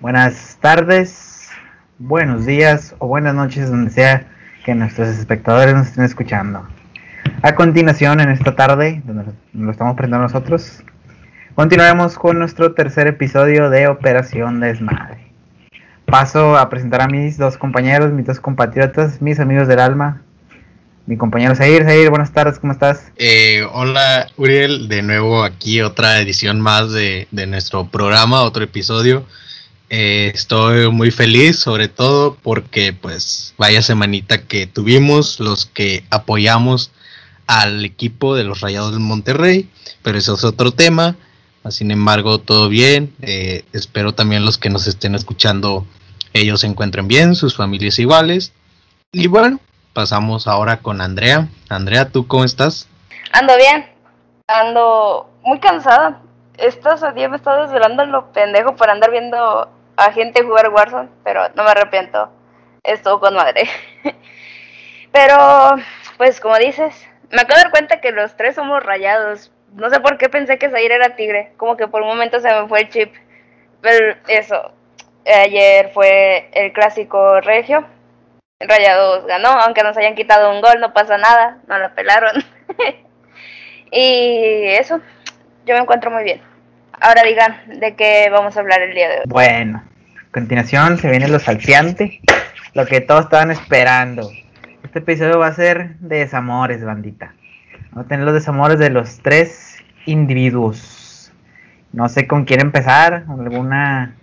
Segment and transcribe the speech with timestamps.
[0.00, 1.48] buenas tardes,
[1.98, 4.26] buenos días o buenas noches, donde sea
[4.64, 6.66] que nuestros espectadores nos estén escuchando.
[7.42, 10.82] A continuación, en esta tarde, donde lo estamos presentando nosotros,
[11.54, 15.26] continuaremos con nuestro tercer episodio de Operación Desmadre.
[16.06, 20.22] Paso a presentar a mis dos compañeros, mis dos compatriotas, mis amigos del alma,
[21.06, 21.84] mi compañero Zair.
[21.84, 23.12] Zair, buenas tardes, ¿cómo estás?
[23.16, 29.24] Eh, hola, Uriel, de nuevo aquí otra edición más de, nuestro programa, otro episodio.
[29.88, 36.90] Eh, estoy muy feliz, sobre todo porque, pues, vaya semanita que tuvimos, los que apoyamos
[37.46, 39.70] al equipo de los Rayados del Monterrey,
[40.02, 41.16] pero eso es otro tema.
[41.70, 43.14] Sin embargo, todo bien.
[43.22, 45.86] Eh, espero también los que nos estén escuchando,
[46.32, 48.52] ellos se encuentren bien, sus familias iguales.
[49.12, 49.60] Y bueno,
[49.92, 51.48] pasamos ahora con Andrea.
[51.68, 52.88] Andrea, ¿tú cómo estás?
[53.32, 53.86] Ando bien,
[54.46, 56.22] ando muy cansada.
[56.58, 61.48] Estos días me he desvelando lo pendejo para andar viendo a gente jugar Warzone, pero
[61.54, 62.30] no me arrepiento.
[62.82, 63.68] Estuvo con madre.
[65.12, 65.76] pero,
[66.16, 69.52] pues como dices, me acabo de dar cuenta que los tres somos rayados.
[69.72, 71.52] No sé por qué pensé que Zaire era tigre.
[71.56, 73.14] Como que por un momento se me fue el chip.
[73.80, 74.72] Pero eso,
[75.26, 77.86] ayer fue el clásico regio
[78.58, 82.42] Rayados ganó, aunque nos hayan quitado un gol, no pasa nada, no la pelaron.
[83.90, 85.00] y eso,
[85.66, 86.40] yo me encuentro muy bien.
[86.98, 89.24] Ahora digan de qué vamos a hablar el día de hoy.
[89.26, 89.84] Bueno,
[90.36, 92.20] continuación se viene lo salteante,
[92.74, 94.30] lo que todos estaban esperando.
[94.84, 97.34] Este episodio va a ser de desamores, bandita.
[97.92, 101.32] Vamos a tener los desamores de los tres individuos.
[101.94, 104.14] No sé con quién empezar, alguna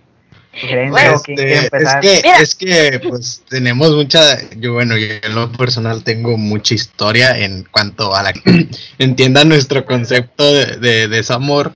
[0.52, 4.20] este, es que, es que pues tenemos mucha,
[4.56, 9.44] yo bueno, yo en lo personal tengo mucha historia en cuanto a la que entienda
[9.44, 11.74] nuestro concepto de, desamor,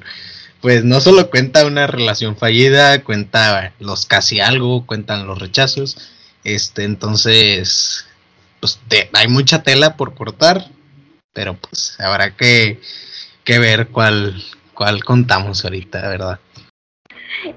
[0.61, 6.13] pues no solo cuenta una relación fallida, cuenta los casi algo, cuentan los rechazos,
[6.45, 8.07] este, entonces,
[8.61, 8.81] pues
[9.13, 10.65] hay mucha tela por cortar,
[11.33, 12.81] pero pues habrá que,
[13.45, 14.43] que ver cuál,
[14.75, 16.41] cuál contamos ahorita, ¿verdad?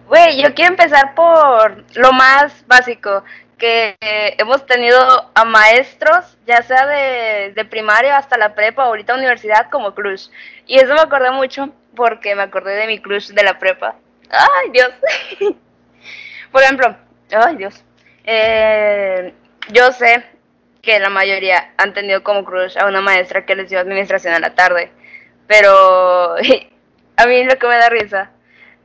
[0.08, 3.24] Güey, yo quiero empezar por lo más básico,
[3.58, 3.96] que
[4.40, 9.94] hemos tenido a maestros, ya sea de, de primaria hasta la prepa, ahorita universidad, como
[9.94, 10.30] crush.
[10.66, 13.96] Y eso me acordé mucho porque me acordé de mi crush de la prepa.
[14.30, 14.92] ¡Ay, Dios!
[16.52, 16.96] por ejemplo,
[17.32, 17.84] ¡ay, Dios!
[18.24, 19.34] Eh,
[19.72, 20.24] yo sé
[20.82, 24.40] que la mayoría han tenido como crush a una maestra que les dio administración a
[24.40, 24.92] la tarde,
[25.48, 26.36] pero
[27.18, 28.32] a mí lo que me da risa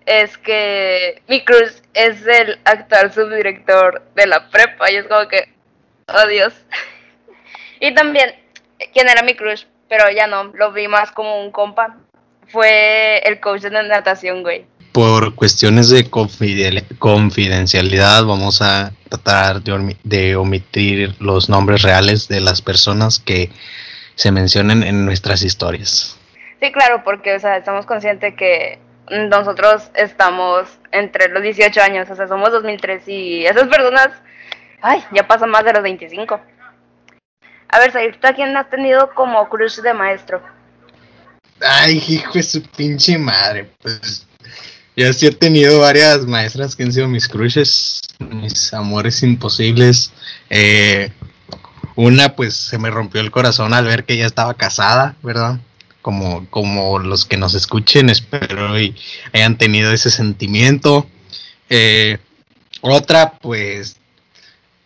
[0.07, 5.53] es que mi cruz es el actual subdirector de la prepa y es como que,
[6.07, 6.55] oh Dios.
[7.81, 8.35] y también,
[8.93, 9.67] ¿quién era mi cruz?
[9.89, 11.97] Pero ya no, lo vi más como un compa.
[12.49, 14.65] Fue el coach de natación, güey.
[14.93, 16.09] Por cuestiones de
[16.99, 23.51] confidencialidad vamos a tratar de, de omitir los nombres reales de las personas que
[24.15, 26.19] se mencionen en nuestras historias.
[26.61, 28.79] Sí, claro, porque o sea, estamos conscientes que
[29.11, 34.09] nosotros estamos entre los 18 años, o sea, somos 2003 y esas personas,
[34.81, 36.41] ay, ya pasan más de los 25.
[37.69, 40.41] A ver, Sair, ¿tú a quién has tenido como crush de maestro?
[41.61, 44.27] Ay, hijo de su pinche madre, pues
[44.97, 50.13] yo sí he tenido varias maestras que han sido mis crushes, mis amores imposibles.
[50.51, 51.11] Eh,
[51.95, 55.61] una, pues se me rompió el corazón al ver que ella estaba casada, ¿verdad?
[56.07, 58.95] como, como los que nos escuchen, espero y
[59.33, 61.05] hayan tenido ese sentimiento.
[61.69, 62.19] Eh,
[62.81, 63.97] otra, pues,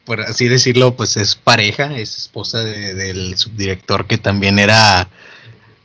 [0.07, 5.11] por así decirlo, pues es pareja, es esposa del subdirector que también era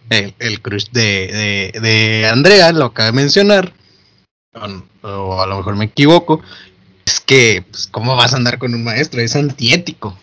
[0.10, 3.74] el, crush de, de, Andrea, lo acaba de mencionar,
[5.02, 6.42] o, a lo mejor me equivoco,
[7.06, 9.22] es que, pues, ¿cómo vas a andar con un maestro?
[9.22, 10.18] Es antiético.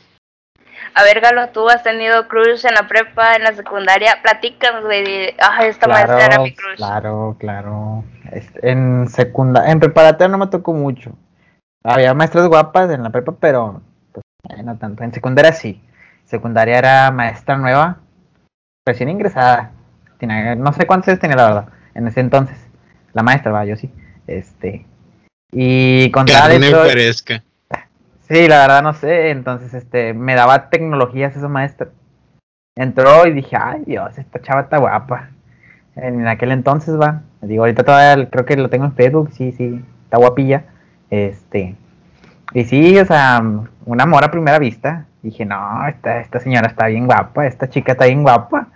[0.95, 4.19] A ver, Galo, tú has tenido crush en la prepa, en la secundaria.
[4.23, 5.35] Platícanos, güey.
[5.39, 6.77] Ay, esta maestra era mi crush.
[6.77, 8.05] Claro, claro.
[8.63, 11.13] En secundaria, en preparatoria no me tocó mucho.
[11.83, 13.81] Había maestras guapas en la prepa, pero
[14.13, 15.03] pues, no tanto.
[15.03, 15.81] En secundaria sí.
[16.25, 17.99] Secundaria era maestra nueva,
[18.87, 19.73] recién ingresada.
[20.21, 22.59] no sé cuántos años tenía la verdad, en ese entonces.
[23.13, 23.91] La maestra, va, yo sí.
[24.27, 24.87] Este.
[25.53, 27.43] Y con Carne fresca.
[28.29, 31.89] Sí, la verdad no sé, entonces este me daba tecnologías esa maestra.
[32.75, 35.29] Entró y dije, ay Dios, esta chava está guapa.
[35.97, 39.85] En aquel entonces va, digo, ahorita todavía creo que lo tengo en Facebook, sí, sí,
[40.05, 40.65] está guapilla.
[41.11, 41.77] Este,
[42.55, 43.43] y sí, o sea,
[43.85, 45.07] un amor a primera vista.
[45.23, 48.69] Dije, no, esta, esta señora está bien guapa, esta chica está bien guapa.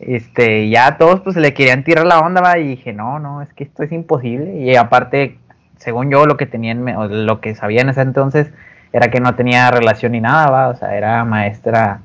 [0.00, 3.52] Este, ya todos pues le querían tirar la onda, va, y dije, no, no, es
[3.52, 4.56] que esto es imposible.
[4.56, 5.36] Y aparte,
[5.76, 6.84] según yo, lo que tenían,
[7.26, 8.48] lo que sabía en ese entonces
[8.92, 10.68] era que no tenía relación ni nada, ¿va?
[10.68, 12.00] O sea, era maestra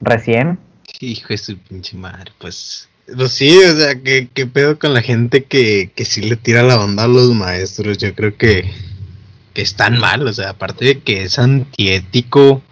[0.00, 0.58] recién.
[1.00, 2.88] Hijo de su pinche madre, pues.
[3.16, 6.62] Pues sí, o sea, ¿qué, qué pedo con la gente que, que sí le tira
[6.62, 7.98] la onda a los maestros?
[7.98, 8.70] Yo creo que,
[9.54, 12.62] que están mal, o sea, aparte de que es antiético,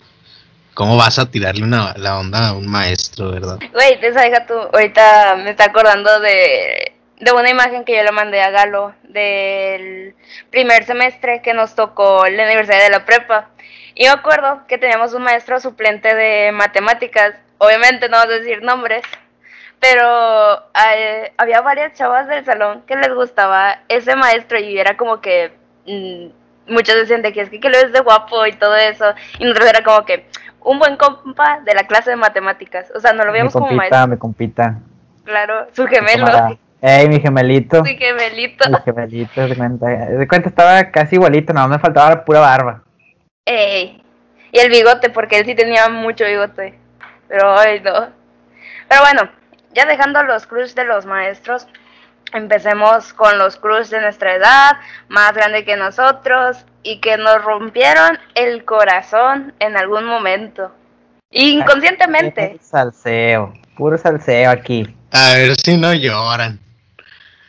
[0.78, 3.58] ¿cómo vas a tirarle una, la onda a un maestro, verdad?
[3.72, 8.12] Güey, esa deja tú, ahorita me está acordando de, de una imagen que yo le
[8.12, 10.14] mandé a Galo del
[10.50, 13.48] primer semestre que nos tocó la Universidad de la Prepa.
[13.96, 18.62] Y me acuerdo que teníamos un maestro suplente de matemáticas, obviamente no vamos a decir
[18.62, 19.02] nombres,
[19.80, 20.64] pero
[20.94, 25.50] eh, había varias chavas del salón que les gustaba ese maestro y era como que
[25.86, 29.12] mm, muchos decían de que es que, que lo es de guapo y todo eso,
[29.40, 30.26] y nosotros era como que
[30.62, 34.06] un buen compa de la clase de matemáticas, o sea, no lo veíamos como maestro.
[34.06, 34.78] Me compita.
[35.24, 36.58] Claro, su gemelo.
[36.80, 37.82] Ey, mi gemelito.
[37.82, 38.68] Mi gemelito.
[38.70, 39.86] Mi gemelito, de cuenta.
[39.86, 42.82] De cuenta estaba casi igualito, no me faltaba la pura barba.
[43.44, 44.02] Ey.
[44.52, 46.78] Y el bigote, porque él sí tenía mucho bigote.
[47.28, 48.08] Pero ay no.
[48.88, 49.28] Pero bueno,
[49.74, 51.68] ya dejando los crush de los maestros,
[52.32, 54.72] empecemos con los crush de nuestra edad,
[55.08, 60.72] más grande que nosotros, y que nos rompieron el corazón en algún momento.
[61.30, 62.58] Inconscientemente.
[62.62, 64.86] Salseo, puro salseo aquí.
[65.12, 66.60] A ver si no lloran.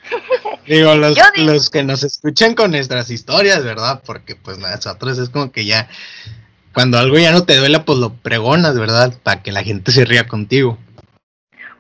[0.68, 4.02] Digo, los, los que nos escuchan con nuestras historias, ¿verdad?
[4.06, 5.88] Porque pues nosotros es como que ya,
[6.74, 9.14] cuando algo ya no te duela, pues lo pregonas, ¿verdad?
[9.24, 10.78] Para que la gente se ría contigo.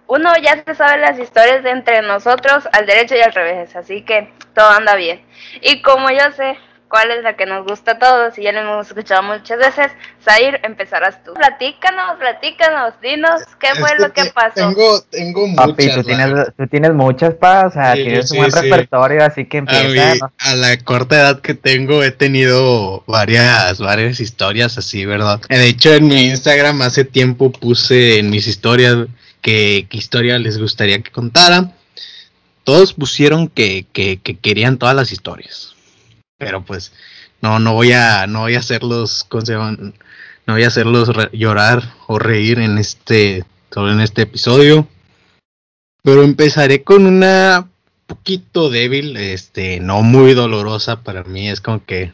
[0.09, 4.01] Uno ya se sabe las historias de entre nosotros al derecho y al revés, así
[4.01, 5.21] que todo anda bien.
[5.61, 6.57] Y como yo sé
[6.89, 9.91] cuál es la que nos gusta a todos y ya lo hemos escuchado muchas veces.
[10.23, 11.35] Zair, empezarás tú.
[11.35, 14.55] Platícanos, platícanos, dinos qué fue lo que pasó.
[14.55, 15.67] Tengo, tengo muchas.
[15.67, 19.59] Papi, tú tienes, tú tienes muchas, pa, o sea, tienes un buen repertorio, así que
[19.59, 20.31] empieza.
[20.39, 25.39] A, la corta edad que tengo he tenido varias, varias historias así, ¿verdad?
[25.47, 29.05] De hecho, en mi Instagram hace tiempo puse en mis historias
[29.41, 31.73] qué historia les gustaría que contara.
[32.63, 33.85] Todos pusieron que
[34.41, 35.75] querían todas las historias
[36.39, 36.93] pero pues
[37.41, 42.59] no, no voy a, no voy a hacerlos, no voy a hacerlos llorar o reír
[42.59, 44.87] en este, solo en este episodio.
[46.01, 47.67] Pero empezaré con una
[48.07, 52.11] poquito débil, este, no muy dolorosa para mí, es como que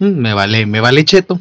[0.00, 1.40] mm, me vale, me vale cheto,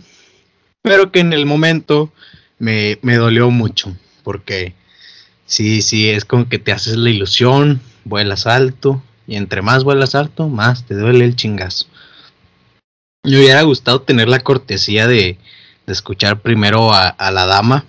[0.82, 2.14] pero que en el momento
[2.60, 3.94] me, me dolió mucho,
[4.24, 4.76] porque
[5.52, 10.16] sí, sí, es como que te haces la ilusión, vuelas alto, y entre más vuelas
[10.16, 11.88] alto, más te duele el chingazo.
[13.24, 15.38] Me hubiera gustado tener la cortesía de,
[15.88, 17.84] escuchar primero a, la dama,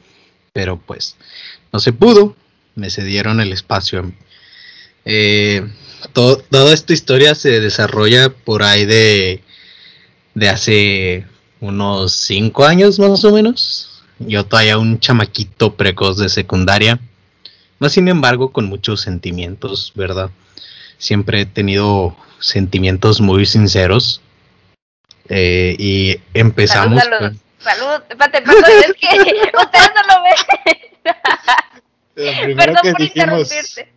[0.53, 1.17] pero pues
[1.73, 2.35] no se pudo,
[2.75, 4.13] me cedieron el espacio.
[5.05, 5.65] Eh,
[6.13, 9.41] toda esta historia se desarrolla por ahí de,
[10.35, 11.27] de hace
[11.61, 14.03] unos cinco años más o menos.
[14.19, 16.99] Yo todavía un chamaquito precoz de secundaria,
[17.83, 20.31] más sin embargo con muchos sentimientos, ¿verdad?
[20.99, 24.23] Siempre he tenido sentimientos muy sinceros
[25.29, 27.03] eh, y empezamos.
[27.03, 27.37] Salud, salud.
[27.59, 28.03] Salud.
[28.09, 29.07] Espérate, es que
[29.59, 30.37] ustedes no lo ven.
[32.15, 33.51] Lo primero, que dijimos,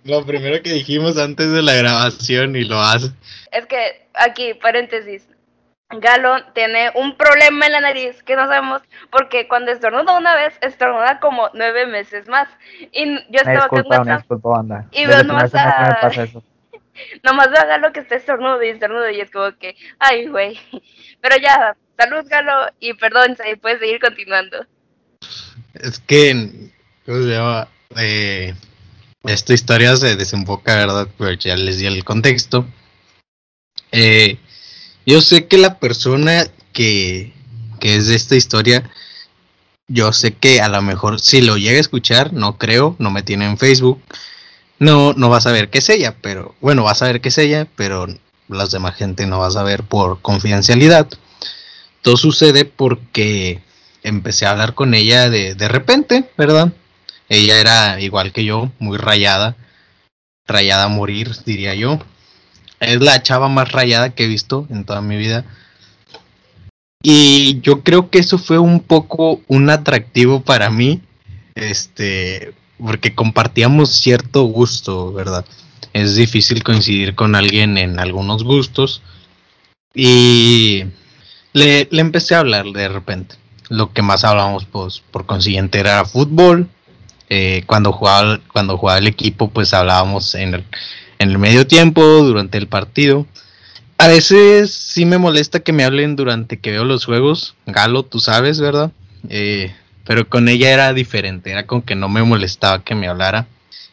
[0.04, 3.12] lo primero que dijimos antes de la grabación y lo hace.
[3.52, 5.28] Es que aquí, paréntesis,
[5.90, 8.81] Galo tiene un problema en la nariz que no sabemos
[9.12, 12.48] porque cuando estornuda una vez, estornuda como nueve meses más.
[12.92, 16.00] Y yo estaba disculpa, acá disculpa, Y veo nomás a...
[17.24, 20.59] nomás veo a Galo que está estornudo y estornudo y es como que, ay, güey.
[21.21, 24.66] Pero ya, salud, Galo, y perdón, puedes seguir continuando.
[25.76, 26.71] Es que,
[27.06, 27.68] ¿cómo se llama?
[27.98, 28.54] Eh,
[29.24, 31.07] esta historia se desemboca, ¿verdad?
[31.18, 32.66] Pero ya les di el contexto.
[33.92, 34.38] Eh,
[35.06, 37.33] yo sé que la persona que,
[37.80, 38.90] que es de esta historia,
[39.88, 43.24] yo sé que a lo mejor si lo llega a escuchar, no creo, no me
[43.24, 44.02] tiene en Facebook,
[44.80, 47.38] no, no va a saber qué es ella, pero bueno, va a saber qué es
[47.38, 48.07] ella, pero
[48.47, 51.07] las demás gente no va a saber por confidencialidad.
[52.02, 53.62] Todo sucede porque
[54.04, 56.74] empecé a hablar con ella de, de repente, ¿verdad?
[57.30, 59.56] Ella era igual que yo, muy rayada,
[60.45, 62.00] rayada a morir, diría yo.
[62.80, 65.46] Es la chava más rayada que he visto en toda mi vida.
[67.02, 71.02] Y yo creo que eso fue un poco un atractivo para mí,
[71.54, 75.46] este, porque compartíamos cierto gusto, ¿verdad?
[75.96, 79.02] es difícil coincidir con alguien en algunos gustos.
[79.94, 80.84] Y
[81.54, 83.36] le, empecé a hablar de repente.
[83.70, 86.68] Lo que más hablábamos, pues, por consiguiente, era fútbol.
[87.30, 90.66] Eh, cuando, jugaba, cuando jugaba el equipo, pues hablábamos en
[91.19, 93.26] en el medio tiempo, durante el partido.
[93.98, 97.56] A veces sí me molesta que me hablen durante que veo los juegos.
[97.66, 98.92] Galo, tú sabes, ¿verdad?
[99.30, 99.74] Eh,
[100.06, 103.48] pero con ella era diferente, era como que no me molestaba que me hablara.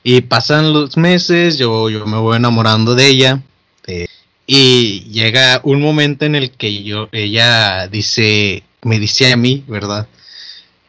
[0.04, 3.42] Y pasan los meses, yo, yo me voy enamorando de ella.
[3.86, 4.06] Eh,
[4.46, 10.08] y llega un momento en el que yo, ella dice, me dice a mí, ¿verdad?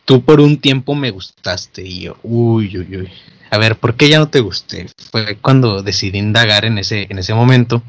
[0.06, 1.84] Tú por un tiempo me gustaste.
[1.84, 3.10] Y yo, uy, uy, uy.
[3.54, 4.88] A ver, ¿por qué ya no te gusté?
[5.12, 7.84] Fue cuando decidí indagar en ese, en ese momento.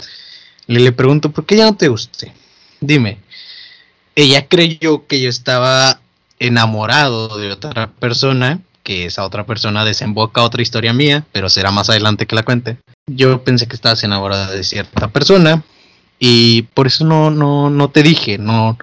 [0.66, 2.35] Y le pregunto, ¿por qué ya no te gusté?
[2.83, 3.16] Dime.
[4.14, 6.00] Ella creyó que yo estaba
[6.38, 11.88] enamorado de otra persona, que esa otra persona desemboca otra historia mía, pero será más
[11.88, 12.76] adelante que la cuente.
[13.06, 15.64] Yo pensé que estabas enamorada de cierta persona
[16.18, 18.76] y por eso no, no, no te dije, no,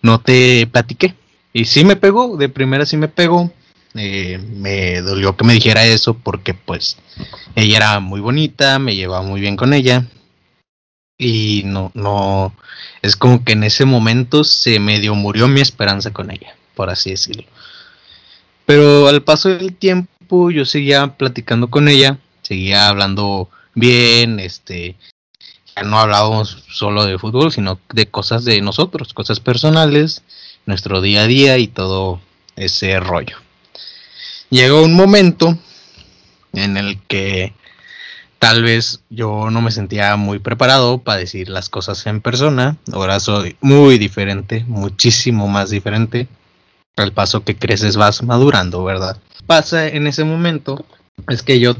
[0.00, 1.16] no te platiqué.
[1.52, 3.50] Y sí me pegó, de primera sí me pegó.
[3.94, 6.96] Eh, me dolió que me dijera eso porque pues
[7.56, 10.06] ella era muy bonita, me llevaba muy bien con ella.
[11.18, 12.54] Y no, no,
[13.02, 17.10] es como que en ese momento se medio murió mi esperanza con ella por así
[17.10, 17.44] decirlo.
[18.64, 24.96] Pero al paso del tiempo yo seguía platicando con ella, seguía hablando bien, este,
[25.76, 30.22] ya no hablábamos solo de fútbol, sino de cosas de nosotros, cosas personales,
[30.64, 32.18] nuestro día a día y todo
[32.56, 33.36] ese rollo.
[34.50, 35.56] Llegó un momento
[36.52, 37.54] en el que
[38.40, 42.76] tal vez yo no me sentía muy preparado para decir las cosas en persona.
[42.92, 46.26] Ahora soy muy diferente, muchísimo más diferente
[46.96, 49.18] al paso que creces vas madurando, ¿verdad?
[49.46, 50.84] Pasa en ese momento
[51.28, 51.76] es que yo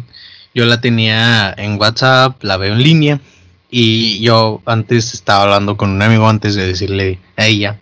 [0.55, 3.21] yo la tenía en WhatsApp, la veo en línea
[3.71, 7.81] y yo antes estaba hablando con un amigo antes de decirle a ella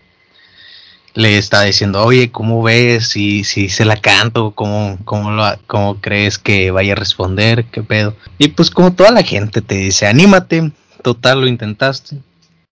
[1.15, 3.09] le estaba diciendo, oye, ¿cómo ves?
[3.09, 7.65] Si, si se la canto, ¿cómo, cómo, lo, ¿cómo crees que vaya a responder?
[7.67, 8.17] ¿Qué pedo?
[8.39, 10.73] Y pues como toda la gente te dice, anímate,
[11.03, 12.19] total, lo intentaste.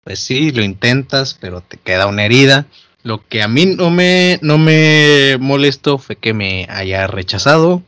[0.02, 2.66] Pues sí, lo intentas, pero te queda una herida.
[3.02, 7.82] Lo que a mí no me, no me molestó fue que me haya rechazado,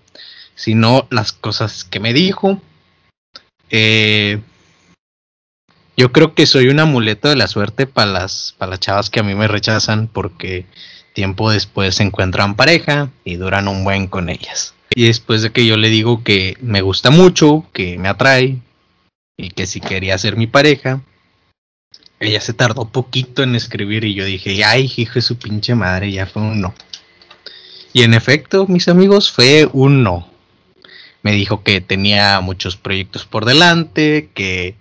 [0.54, 2.60] sino las cosas que me dijo.
[3.70, 4.40] Eh,
[5.96, 9.22] yo creo que soy un amuleto de la suerte para las, las chavas que a
[9.22, 10.66] mí me rechazan porque
[11.14, 14.74] tiempo después se encuentran pareja y duran un buen con ellas.
[14.94, 18.58] Y después de que yo le digo que me gusta mucho, que me atrae
[19.38, 21.00] y que si quería ser mi pareja,
[22.20, 26.12] ella se tardó poquito en escribir y yo dije, ay, hijo de su pinche madre,
[26.12, 26.74] ya fue un no.
[27.92, 30.28] Y en efecto, mis amigos, fue un no.
[31.22, 34.76] Me dijo que tenía muchos proyectos por delante, que,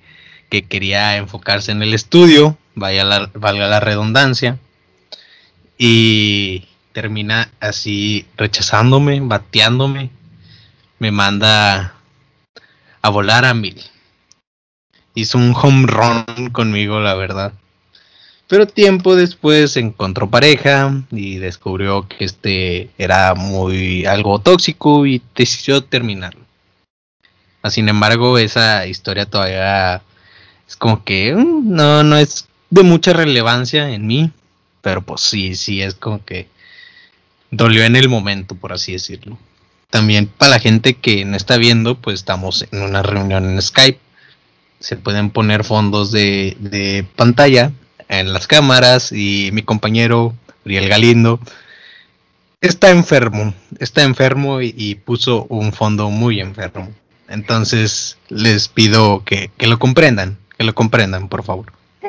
[0.62, 4.58] que quería enfocarse en el estudio, vaya la, valga la redundancia.
[5.78, 10.10] Y termina así rechazándome, bateándome.
[11.00, 11.96] Me manda
[13.02, 13.82] a volar a mil
[15.16, 17.54] hizo un home run conmigo, la verdad.
[18.48, 25.84] Pero tiempo después encontró pareja y descubrió que este era muy algo tóxico y decidió
[25.84, 26.46] terminarlo.
[27.70, 30.04] Sin embargo, esa historia todavía
[30.68, 34.32] es como que mm, no, no es de mucha relevancia en mí,
[34.82, 36.48] pero pues sí, sí es como que
[37.52, 39.38] dolió en el momento, por así decirlo.
[39.90, 44.00] También para la gente que no está viendo, pues estamos en una reunión en Skype
[44.86, 47.72] se pueden poner fondos de, pantalla
[48.08, 51.40] en las cámaras y mi compañero Uriel Galindo
[52.62, 56.92] está enfermo, está enfermo y, puso un fondo muy enfermo.
[57.28, 61.72] Entonces les pido que, lo comprendan, que lo comprendan, por favor.
[62.02, 62.08] Sí,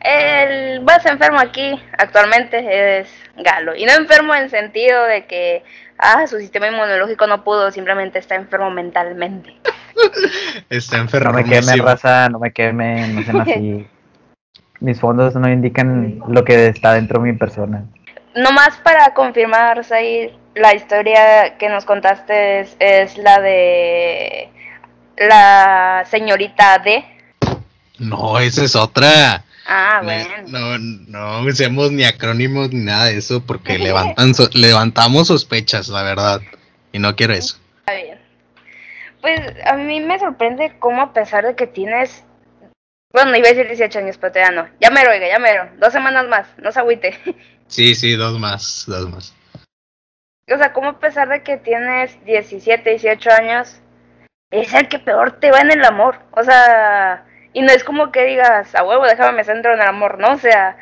[0.00, 3.74] el más enfermo aquí actualmente es Galo.
[3.74, 5.62] Y no enfermo en sentido de que
[5.98, 9.56] ah, su sistema inmunológico no pudo, simplemente está enfermo mentalmente.
[10.70, 11.30] Está enfermo.
[11.30, 13.86] No me quemen, raza, no me quemen, no sean así.
[14.80, 17.84] Mis fondos no indican lo que está dentro de mi persona.
[18.34, 24.50] Nomás para confirmar, Zair, la historia que nos contaste es, la de
[25.16, 27.04] la señorita D.
[27.98, 29.44] No, esa es otra.
[29.66, 30.28] Ah, bueno.
[30.48, 36.02] No, no, no usemos ni acrónimos ni nada de eso porque levantan levantamos sospechas, la
[36.02, 36.40] verdad.
[36.92, 37.58] Y no quiero eso.
[37.78, 38.18] Está bien.
[39.20, 42.24] Pues a mí me sorprende cómo a pesar de que tienes,
[43.12, 44.68] bueno, iba a decir 18 años, pero ya no.
[44.80, 45.70] Ya mero, oiga, ya mero.
[45.78, 47.18] Dos semanas más, no se agüite.
[47.66, 49.34] Sí, sí, dos más, dos más.
[50.52, 53.80] O sea, cómo a pesar de que tienes 17, 18 años,
[54.50, 56.20] es el que peor te va en el amor.
[56.32, 57.24] O sea,
[57.54, 60.32] y no es como que digas, a huevo, déjame me centro en el amor, no,
[60.32, 60.76] o sea,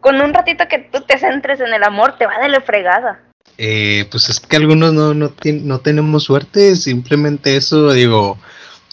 [0.00, 3.20] con un ratito que tú te centres en el amor, te va de la fregada.
[3.56, 8.38] Eh, pues es que algunos no, no, no tenemos suerte, simplemente eso, digo,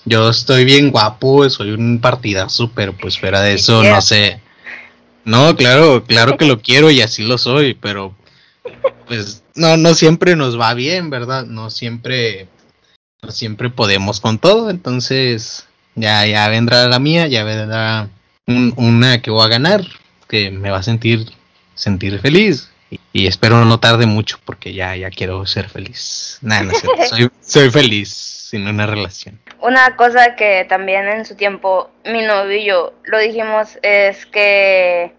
[0.05, 4.39] yo estoy bien guapo, soy un partidazo, pero pues fuera de eso, no sé.
[5.25, 8.15] No, claro, claro que lo quiero y así lo soy, pero
[9.07, 11.45] pues no, no siempre nos va bien, ¿verdad?
[11.45, 12.47] No siempre,
[13.21, 18.09] no siempre podemos con todo, entonces ya, ya vendrá la mía, ya vendrá
[18.47, 19.81] una que voy a ganar,
[20.27, 21.25] que me va a sentir,
[21.75, 22.69] sentir feliz.
[23.11, 26.37] Y, espero no tarde mucho porque ya, ya quiero ser feliz.
[26.41, 29.39] Nada, no sé, soy, soy feliz sin una relación.
[29.61, 35.11] Una cosa que también en su tiempo mi novio y yo lo dijimos es que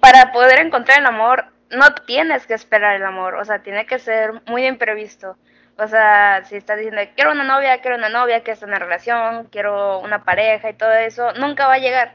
[0.00, 3.98] para poder encontrar el amor no tienes que esperar el amor, o sea, tiene que
[3.98, 5.36] ser muy imprevisto.
[5.78, 9.48] O sea, si estás diciendo, quiero una novia, quiero una novia, que en una relación,
[9.50, 12.14] quiero una pareja y todo eso, nunca va a llegar.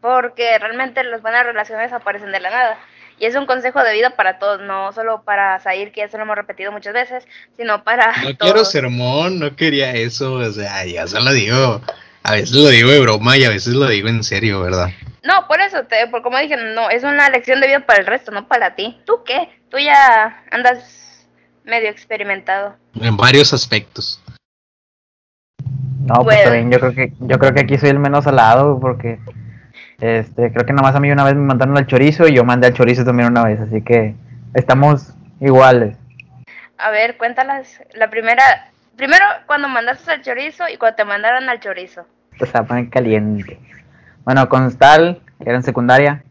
[0.00, 2.78] Porque realmente las buenas relaciones aparecen de la nada.
[3.20, 6.16] Y es un consejo de vida para todos, no solo para Sair, que ya se
[6.16, 7.26] lo hemos repetido muchas veces,
[7.56, 8.14] sino para.
[8.22, 11.80] No quiero sermón, no quería eso, o sea, ya se lo digo.
[12.22, 14.90] A veces lo digo de broma y a veces lo digo en serio, ¿verdad?
[15.22, 18.06] No, por eso, te, por como dije, no, es una lección de vida para el
[18.06, 19.00] resto, no para ti.
[19.04, 19.48] ¿Tú qué?
[19.70, 21.07] Tú ya andas
[21.68, 22.74] medio experimentado.
[23.00, 24.20] En varios aspectos.
[26.00, 29.18] No, pues también yo creo que yo creo que aquí soy el menos alado porque
[30.00, 32.68] este, creo que nomás a mí una vez me mandaron al chorizo y yo mandé
[32.68, 34.14] al chorizo también una vez, así que
[34.54, 35.96] estamos iguales.
[36.78, 37.80] A ver, cuéntalas.
[37.94, 42.06] La primera, primero cuando mandaste al chorizo y cuando te mandaron al chorizo.
[42.40, 43.58] Estaban caliente.
[44.24, 46.22] Bueno, con Stal, que era en secundaria,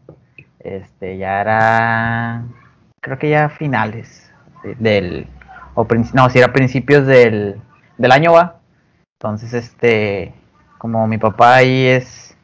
[0.60, 2.42] este, ya era,
[3.00, 4.27] creo que ya finales
[4.78, 5.26] del,
[5.74, 7.60] o no, si era principios del,
[7.96, 8.56] del año va.
[9.20, 10.32] Entonces, este,
[10.78, 12.36] como mi papá ahí es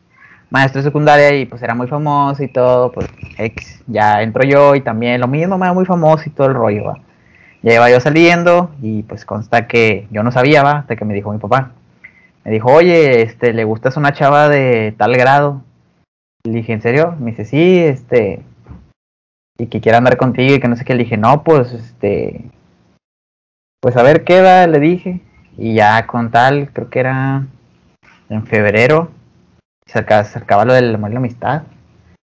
[0.51, 4.75] maestro de secundaria y pues era muy famoso y todo, pues ex, ya entro yo
[4.75, 6.99] y también lo mismo, me muy famoso y todo el rollo, va.
[7.63, 11.15] Ya iba yo saliendo y pues consta que yo no sabía, va, hasta que me
[11.15, 11.73] dijo mi papá.
[12.45, 15.63] Me dijo, oye, este, ¿le gustas una chava de tal grado?
[16.45, 17.17] Le dije, ¿en serio?
[17.19, 18.43] Me dice, sí, este,
[19.59, 20.95] y que quiera andar contigo y que no sé qué.
[20.95, 22.51] Le dije, no, pues, este,
[23.81, 25.21] pues a ver qué va, le dije.
[25.57, 27.47] Y ya con tal, creo que era
[28.29, 29.11] en febrero,
[29.87, 31.63] se acercaba, lo del amor y la amistad.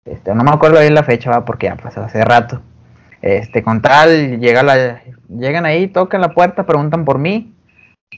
[0.06, 1.46] Este, no me acuerdo bien la fecha, ¿va?
[1.46, 2.62] porque ya pasó hace rato.
[3.22, 7.56] Este, con tal, llega la, llegan ahí, tocan la puerta, preguntan por mí.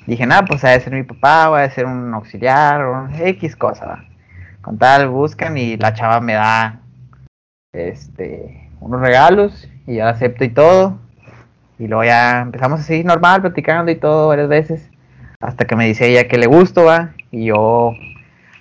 [0.05, 3.55] Dije, nada, pues ha de ser mi papá, va a ser un auxiliar, o X
[3.55, 4.05] cosa, ¿va?
[4.61, 6.81] Con tal, buscan y la chava me da
[7.73, 10.99] este, unos regalos y ya acepto y todo.
[11.79, 14.89] Y luego ya empezamos así normal, platicando y todo varias veces.
[15.39, 17.13] Hasta que me dice ella que le gusto, va.
[17.31, 17.93] Y yo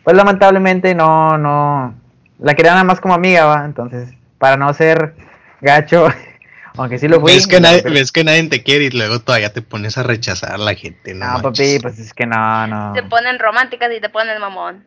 [0.07, 1.93] pues lamentablemente no, no,
[2.39, 5.17] la quería nada más como amiga, va, entonces, para no ser
[5.61, 6.07] gacho,
[6.77, 7.33] aunque sí lo fui.
[7.33, 10.53] Ves que, nadie, ves que nadie te quiere y luego todavía te pones a rechazar
[10.53, 11.27] a la gente, ¿no?
[11.27, 12.93] No, papi, pues es que no, no.
[12.93, 14.87] Te ponen románticas y te ponen mamón.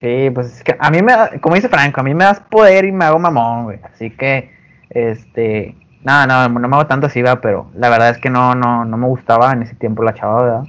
[0.00, 2.86] Sí, pues es que a mí me, como dice Franco, a mí me das poder
[2.86, 4.52] y me hago mamón, güey, así que,
[4.96, 8.54] este, no, no, no me hago tanto así, va, pero la verdad es que no,
[8.54, 10.64] no, no me gustaba en ese tiempo la chava, ¿verdad?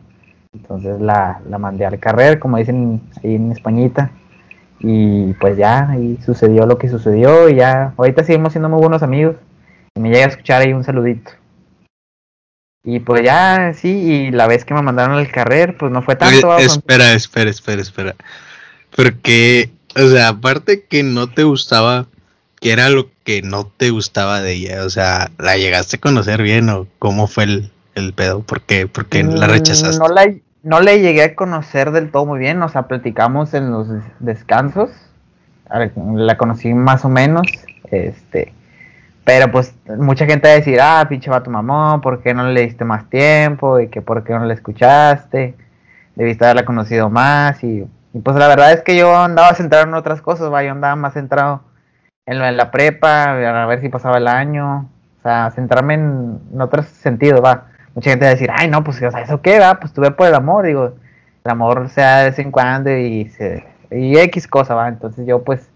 [0.54, 4.12] Entonces la, la mandé al carrer, como dicen ahí en Españita.
[4.80, 7.50] Y pues ya, ahí sucedió lo que sucedió.
[7.50, 9.36] Y ya, ahorita seguimos siendo muy buenos amigos.
[9.96, 11.32] Y me llega a escuchar ahí un saludito.
[12.84, 16.16] Y pues ya, sí, y la vez que me mandaron al carrer, pues no fue
[16.16, 16.58] tanto.
[16.58, 18.16] espera, espera, espera, espera.
[18.96, 22.08] Porque, o sea, aparte que no te gustaba,
[22.60, 24.86] ¿qué era lo que no te gustaba de ella?
[24.86, 28.42] O sea, ¿la llegaste a conocer bien o cómo fue el, el pedo?
[28.42, 30.00] ¿Por qué, ¿Por qué la mm, rechazaste?
[30.00, 33.72] No la, no le llegué a conocer del todo muy bien, o sea, platicamos en
[33.72, 33.88] los
[34.20, 34.90] descansos,
[35.70, 37.48] la conocí más o menos,
[37.92, 38.54] este,
[39.24, 42.50] pero pues mucha gente va a decir, ah, pinche va tu mamón, ¿por qué no
[42.50, 43.80] le diste más tiempo?
[43.80, 45.56] Y que por qué no le escuchaste,
[46.16, 47.86] debiste haberla conocido más, y,
[48.24, 51.14] pues la verdad es que yo andaba centrado en otras cosas, va, yo andaba más
[51.14, 51.62] centrado
[52.28, 54.88] en, en la prepa, a ver si pasaba el año,
[55.20, 57.66] o sea, centrarme en, en otros sentidos, va
[57.98, 59.80] mucha gente va a decir, ay, no, pues, ¿eso qué va?
[59.80, 60.94] Pues tuve por el amor, digo,
[61.44, 64.88] el amor sea de vez en cuando y, se, y X cosa, va.
[64.88, 65.68] Entonces yo, pues,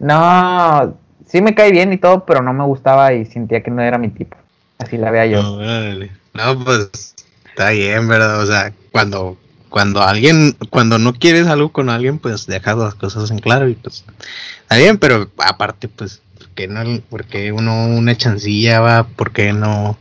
[0.00, 3.82] no, sí me cae bien y todo, pero no me gustaba y sentía que no
[3.82, 4.36] era mi tipo.
[4.78, 5.42] Así la veía yo.
[6.34, 7.14] No, pues,
[7.46, 8.42] está bien, ¿verdad?
[8.42, 9.36] O sea, cuando,
[9.74, 13.74] cuando alguien, cuando no quieres algo con alguien, pues dejas las cosas en claro y
[13.74, 14.04] pues,
[14.62, 19.02] está bien, pero aparte, pues, ¿por qué no, porque uno una chancilla va?
[19.02, 19.98] ¿Por qué no?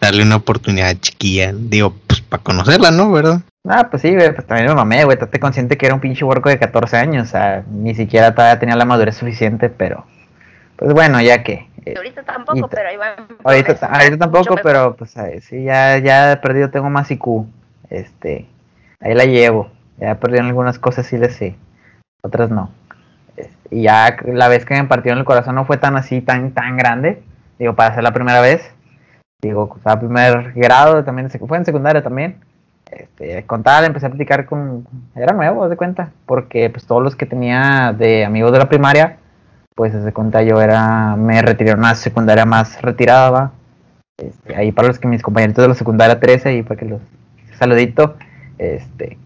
[0.00, 3.12] darle una oportunidad chiquilla, digo, pues para conocerla, ¿no?
[3.12, 3.42] ¿Verdad?
[3.68, 6.24] Ah, pues sí, güey, pues también me mamé, güey, estate consciente que era un pinche
[6.24, 10.04] huerco de 14 años, o sea, ni siquiera todavía tenía la madurez suficiente, pero,
[10.74, 11.68] pues bueno, ya que...
[11.86, 13.14] Eh, ahorita tampoco, pero ahí va.
[13.44, 17.46] Ahorita, ahorita tampoco, pero pues sí, ya, ya perdido tengo más IQ,
[17.90, 18.48] este,
[19.04, 19.68] ahí la llevo.
[19.98, 21.54] Ya perdieron algunas cosas, sí les sé.
[22.22, 22.70] Otras no.
[23.70, 26.76] Y ya la vez que me partieron el corazón no fue tan así, tan, tan
[26.76, 27.22] grande.
[27.58, 28.68] Digo, para ser la primera vez.
[29.42, 32.40] Digo, a primer grado, también fue en secundaria también.
[32.90, 33.44] Este,
[33.84, 34.86] empecé a platicar con...
[35.14, 36.10] Era nuevo, de cuenta.
[36.26, 39.18] Porque pues todos los que tenía de amigos de la primaria,
[39.74, 41.16] pues desde cuenta yo era...
[41.16, 43.52] Me retiré a una secundaria más retirada,
[44.16, 47.00] este, ahí para los que mis compañeros de la secundaria 13, y para que los
[47.58, 48.16] saludito.
[48.58, 49.18] Este,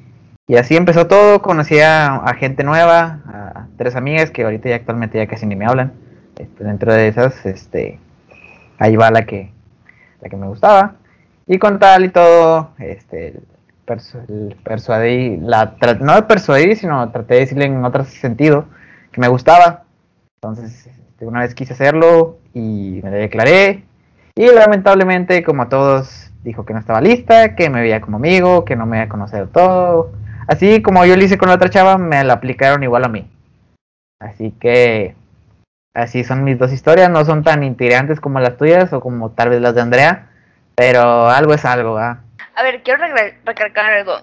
[0.46, 5.18] y así empezó todo, conocí a, gente nueva, a tres amigas que ahorita ya actualmente
[5.18, 5.92] ya casi ni me hablan.
[6.36, 7.98] Este, dentro de esas, este,
[8.78, 9.52] ahí va la que,
[10.20, 10.94] la que me gustaba.
[11.46, 13.40] Y con tal y todo, este,
[14.64, 18.66] persuadí, la, no persuadí, sino traté de decirle en otro sentido
[19.12, 19.84] que me gustaba.
[20.36, 23.84] Entonces, este, una vez quise hacerlo y me declaré.
[24.34, 28.64] Y lamentablemente, como a todos, dijo que no estaba lista, que me veía como amigo,
[28.64, 30.12] que no me había conocido todo
[30.48, 33.30] Así como yo lo hice con la otra chava, me la aplicaron igual a mí.
[34.18, 35.14] Así que
[35.94, 39.50] así son mis dos historias, no son tan intrigantes como las tuyas o como tal
[39.50, 40.30] vez las de Andrea,
[40.74, 42.22] pero algo es algo, ¿ah?
[42.54, 43.04] A ver, quiero
[43.44, 44.14] recalcar algo.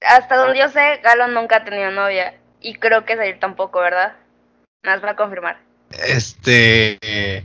[0.00, 4.14] Hasta donde yo sé, Galo nunca ha tenido novia y creo que Zair tampoco, ¿verdad?
[4.82, 5.58] Más para confirmar.
[5.90, 7.44] Este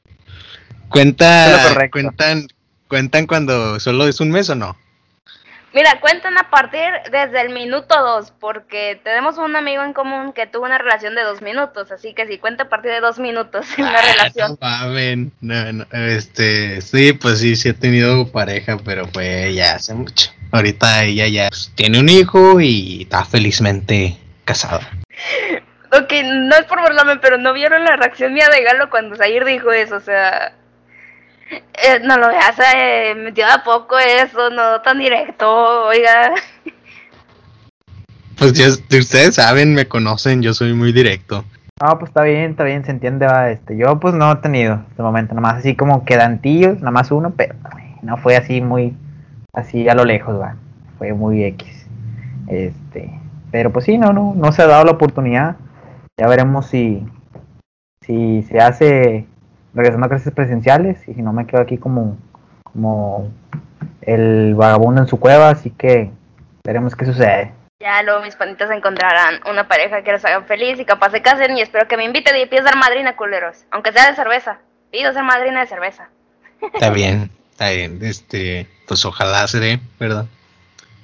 [0.88, 2.48] cuenta cuentan
[2.94, 4.78] cuentan cuando solo es un mes o no?
[5.74, 10.46] Mira, cuentan a partir desde el minuto dos, porque tenemos un amigo en común que
[10.46, 13.66] tuvo una relación de dos minutos, así que si cuenta a partir de dos minutos
[13.80, 14.60] en la ah, relación.
[15.42, 20.30] No, no, este, sí, pues sí, sí he tenido pareja, pero fue ya hace mucho.
[20.52, 24.88] Ahorita ella ya pues, tiene un hijo y está felizmente casada.
[25.92, 29.44] Ok, no es por burlarme, pero no vieron la reacción mía de Galo cuando Zair
[29.46, 30.54] dijo eso, o sea,
[31.56, 36.34] eh, no lo veas, eh, metió a poco eso, no tan directo, oiga.
[38.38, 41.46] Pues ya, ustedes saben, me conocen, yo soy muy directo.
[41.82, 44.82] No, pues está bien, está bien, se entiende, va, este, yo pues no he tenido
[44.90, 47.56] este momento, nada más así como quedantillos, nada más uno, pero
[48.02, 48.96] no fue así muy,
[49.54, 50.56] así a lo lejos, va,
[50.98, 51.88] fue muy X,
[52.48, 53.20] este,
[53.52, 55.58] pero pues sí, no, no, no se ha dado la oportunidad,
[56.18, 57.04] ya veremos si,
[58.02, 59.26] si se hace
[59.74, 62.18] regresando a clases presenciales y si no me quedo aquí como,
[62.64, 63.32] como
[64.02, 66.12] el vagabundo en su cueva, así que
[66.64, 67.52] veremos qué sucede.
[67.80, 71.58] Ya luego mis panitas encontrarán una pareja que los haga feliz y capaz se casen
[71.58, 73.66] y espero que me inviten y piensen madrina, culeros.
[73.72, 74.60] Aunque sea de cerveza.
[74.90, 76.08] Pido ser madrina de cerveza.
[76.74, 78.00] Está bien, está bien.
[78.02, 80.28] Este, pues ojalá se dé, ¿verdad?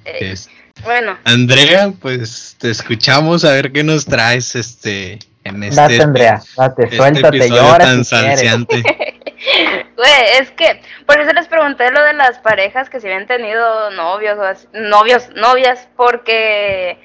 [0.06, 0.34] Eh,
[0.82, 1.18] bueno.
[1.24, 6.84] Andrea, pues te escuchamos a ver qué nos traes, este, en este, date, Andrea, date,
[6.84, 8.16] este suéltate, llora tan si
[9.96, 13.90] Güey, es que por eso les pregunté lo de las parejas que si habían tenido
[13.90, 16.98] novios o novios, novias, porque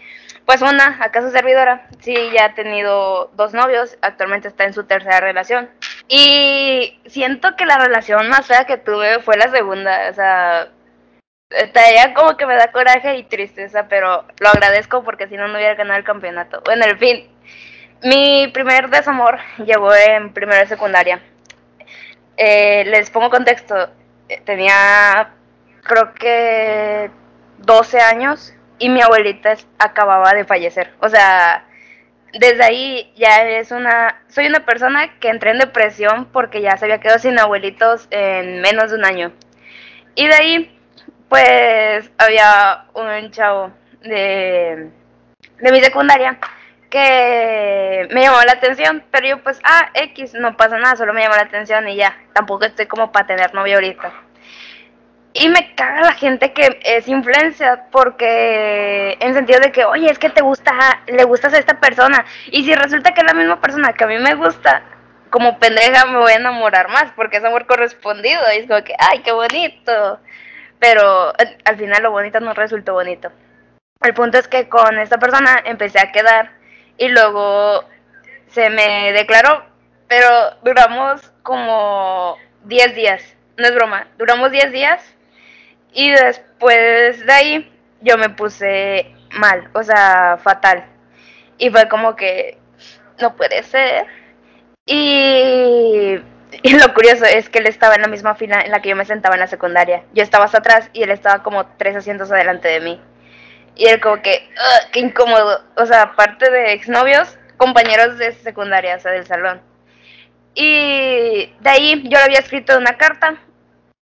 [0.46, 5.20] pues una, acaso servidora, sí ya ha tenido dos novios, actualmente está en su tercera
[5.20, 5.70] relación.
[6.08, 10.70] Y siento que la relación más fea que tuve fue la segunda, o sea,
[11.50, 15.56] ella como que me da coraje y tristeza, pero lo agradezco porque si no, no
[15.56, 16.62] hubiera ganado el campeonato.
[16.64, 17.30] Bueno, en fin,
[18.04, 21.22] mi primer desamor llegó en primera y secundaria.
[22.38, 23.90] Eh, les pongo contexto.
[24.44, 25.34] Tenía,
[25.84, 27.10] creo que
[27.60, 30.94] 12 años y mi abuelita acababa de fallecer.
[31.00, 31.66] O sea,
[32.34, 34.22] desde ahí ya es una...
[34.28, 38.62] Soy una persona que entré en depresión porque ya se había quedado sin abuelitos en
[38.62, 39.32] menos de un año.
[40.16, 40.80] Y de ahí,
[41.30, 44.90] pues, había un chavo de,
[45.60, 46.38] de mi secundaria
[46.96, 51.24] que me llamó la atención, pero yo pues, ah, X, no pasa nada, solo me
[51.24, 54.14] llamó la atención y ya, tampoco estoy como para tener novio ahorita.
[55.34, 60.18] Y me caga la gente que es influencia porque en sentido de que, oye, es
[60.18, 60.72] que te gusta,
[61.08, 62.24] le gustas a esta persona.
[62.46, 64.82] Y si resulta que es la misma persona que a mí me gusta,
[65.30, 68.42] como pendeja me voy a enamorar más porque es amor correspondido.
[68.54, 70.22] Y es como que, ay, qué bonito.
[70.80, 71.34] Pero
[71.66, 73.30] al final lo bonito no resultó bonito.
[74.02, 76.56] El punto es que con esta persona empecé a quedar
[76.98, 77.84] y luego
[78.48, 79.66] se me declaró,
[80.08, 80.30] pero
[80.64, 85.16] duramos como 10 días, no es broma, duramos 10 días
[85.94, 90.86] y después de ahí yo me puse mal, o sea, fatal.
[91.58, 92.58] Y fue como que
[93.22, 94.06] no puede ser.
[94.86, 96.20] Y,
[96.64, 99.06] lo curioso es que él estaba en la misma fila en la que yo me
[99.06, 100.04] sentaba en la secundaria.
[100.14, 103.02] Yo estaba hasta atrás y él estaba como tres asientos adelante de mí.
[103.76, 104.50] Y él como que,
[104.92, 105.64] qué incómodo.
[105.76, 109.62] O sea, aparte de exnovios, compañeros de secundaria, o sea, del salón.
[110.54, 113.36] Y de ahí yo le había escrito una carta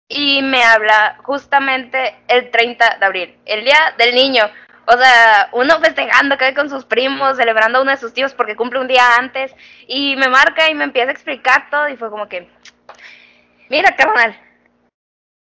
[0.09, 4.51] y me habla justamente el 30 de abril, el día del niño.
[4.85, 8.57] O sea, uno festejando que con sus primos, celebrando a uno de sus tíos porque
[8.57, 9.55] cumple un día antes.
[9.87, 11.89] Y me marca y me empieza a explicar todo.
[11.89, 12.49] Y fue como que,
[13.71, 14.37] mira, carnal,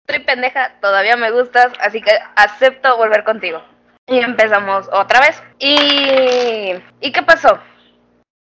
[0.06, 3.62] estoy pendeja, todavía me gustas, así que acepto volver contigo.
[4.08, 5.42] Y empezamos otra vez.
[5.58, 7.58] ¿Y, ¿y qué pasó?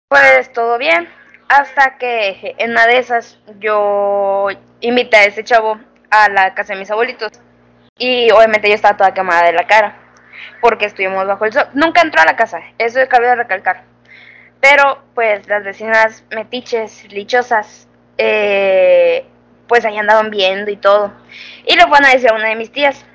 [0.07, 1.09] Pues todo bien,
[1.49, 4.47] hasta que en una de esas yo
[4.81, 5.79] invité a ese chavo
[6.11, 7.31] a la casa de mis abuelitos.
[7.97, 9.97] Y obviamente yo estaba toda quemada de la cara,
[10.61, 11.67] porque estuvimos bajo el sol.
[11.73, 13.83] Nunca entró a la casa, eso es de recalcar.
[14.61, 19.25] Pero pues las vecinas metiches, lichosas, eh,
[19.67, 21.11] pues ahí andaban viendo y todo.
[21.65, 23.05] Y le fueron a decir a una de mis tías.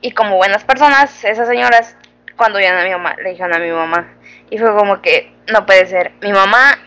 [0.00, 1.96] Y como buenas personas, esas señoras,
[2.36, 4.14] cuando vieron a mi mamá, le dijeron a mi mamá.
[4.50, 6.12] Y fue como que, no puede ser.
[6.20, 6.78] Mi mamá,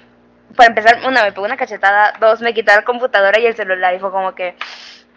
[0.55, 3.93] para empezar, una me pegó una cachetada, dos me quitó la computadora y el celular.
[3.93, 4.55] Y fue como que...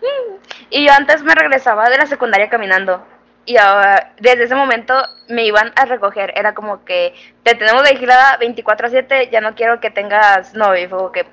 [0.01, 0.35] Mm".
[0.71, 3.07] Y yo antes me regresaba de la secundaria caminando.
[3.45, 4.95] Y ahora, desde ese momento
[5.29, 6.33] me iban a recoger.
[6.37, 10.85] Era como que te tenemos vigilada 24 a 7, ya no quiero que tengas novio.
[10.85, 11.27] Y fue como que,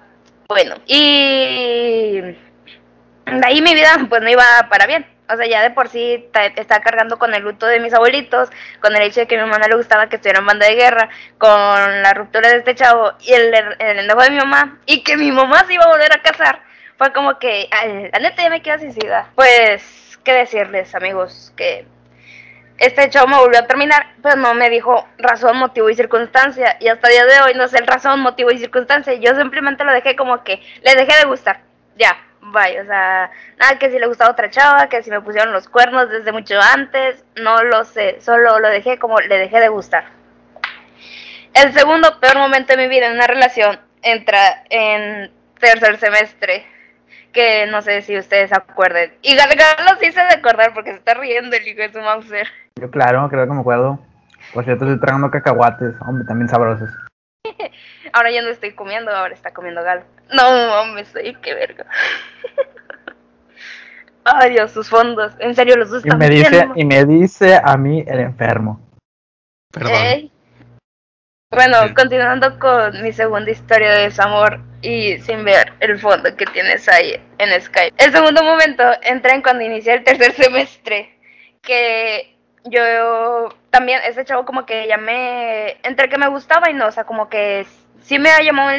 [0.48, 2.20] bueno, y
[3.26, 5.06] de ahí mi vida pues no iba para bien.
[5.32, 8.50] O sea, ya de por sí estaba cargando con el luto de mis abuelitos,
[8.82, 10.76] con el hecho de que a mi mamá le gustaba que estuviera en banda de
[10.76, 11.50] guerra, con
[12.02, 15.32] la ruptura de este chavo y el, el enojo de mi mamá, y que mi
[15.32, 16.62] mamá se iba a volver a casar.
[16.98, 17.70] Fue como que,
[18.12, 18.94] la neta ya me queda sin
[19.36, 21.54] Pues, ¿qué decirles, amigos?
[21.56, 21.86] Que
[22.78, 26.76] este chavo me volvió a terminar, pero no me dijo razón, motivo y circunstancia.
[26.80, 29.14] Y hasta el día de hoy no sé el razón, motivo y circunstancia.
[29.14, 31.62] Yo simplemente lo dejé como que le dejé de gustar.
[31.98, 35.54] Ya, vaya, o sea, nada que si le gustaba otra chava, que si me pusieron
[35.54, 39.70] los cuernos desde mucho antes, no lo sé, solo lo dejé como le dejé de
[39.70, 40.06] gustar.
[41.54, 46.66] El segundo peor momento de mi vida en una relación entra en tercer semestre
[47.34, 49.14] que no sé si ustedes acuerden.
[49.22, 52.48] Y Galgalo sí se de acordar porque se está riendo el hijo de su Mauser.
[52.76, 54.00] Yo claro, creo que me acuerdo.
[54.54, 56.90] Por cierto, estoy tragando cacahuates, hombre, también sabrosos.
[58.14, 60.04] Ahora ya no estoy comiendo, ahora está comiendo Galo.
[60.34, 61.86] No, hombre, soy qué verga.
[64.24, 65.34] Ay, Dios, sus fondos.
[65.40, 68.80] En serio, los dos y me dice Y me dice a mí el enfermo.
[69.72, 70.32] Perdón.
[71.52, 76.88] Bueno, continuando con mi segunda historia de desamor y sin ver el fondo que tienes
[76.88, 77.96] ahí en Skype.
[77.98, 81.18] El segundo momento entra en cuando inicié el tercer semestre,
[81.64, 86.88] que yo también, ese chavo como que ya me, entre que me gustaba y no,
[86.88, 87.66] o sea, como que
[88.02, 88.70] sí me llamó,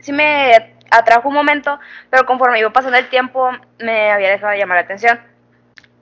[0.00, 1.78] sí me atrajo un momento,
[2.10, 5.34] pero conforme iba pasando el tiempo me había dejado de llamar la atención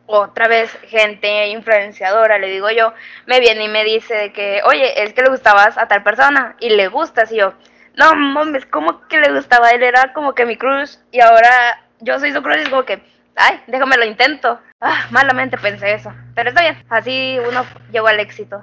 [0.06, 2.92] otra vez gente influenciadora, le digo yo,
[3.26, 6.70] me viene y me dice que, oye, es que le gustabas a tal persona y
[6.70, 7.54] le gustas y yo,
[7.94, 9.70] no mames, ¿cómo que le gustaba?
[9.70, 12.84] Él era como que mi cruz y ahora yo soy su cruz y es como
[12.84, 13.02] que,
[13.36, 14.60] ay, déjame lo intento.
[14.80, 18.62] Ah, malamente pensé eso, pero está bien, así uno llegó al éxito.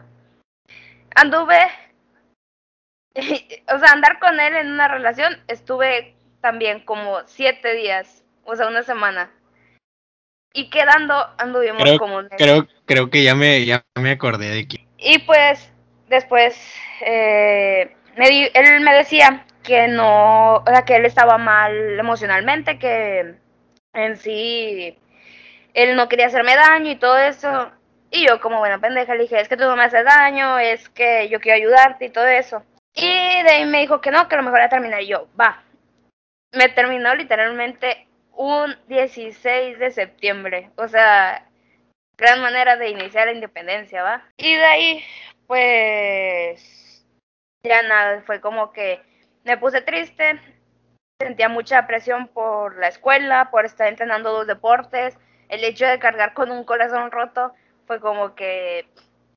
[1.15, 1.60] Anduve,
[3.74, 8.68] o sea, andar con él en una relación, estuve también como siete días, o sea,
[8.68, 9.32] una semana.
[10.54, 14.78] Y quedando anduvimos creo, como creo creo que ya me ya me acordé de que
[14.98, 15.72] y pues
[16.08, 16.60] después
[17.06, 23.36] eh, me él me decía que no o sea que él estaba mal emocionalmente que
[23.94, 24.98] en sí
[25.76, 27.72] él no quería hacerme daño y todo eso.
[28.12, 30.90] Y yo como buena pendeja le dije es que tú no me haces daño es
[30.90, 34.36] que yo quiero ayudarte y todo eso y de ahí me dijo que no que
[34.36, 35.63] lo mejor era terminar yo va
[36.52, 40.71] me terminó literalmente un 16 de septiembre.
[40.75, 41.47] O sea,
[42.17, 44.23] gran manera de iniciar la independencia, ¿va?
[44.38, 45.04] Y de ahí,
[45.47, 47.06] pues,
[47.63, 49.02] ya nada, fue como que
[49.43, 50.39] me puse triste,
[51.21, 55.17] sentía mucha presión por la escuela, por estar entrenando dos deportes,
[55.49, 57.54] el hecho de cargar con un corazón roto
[57.88, 58.86] fue como que,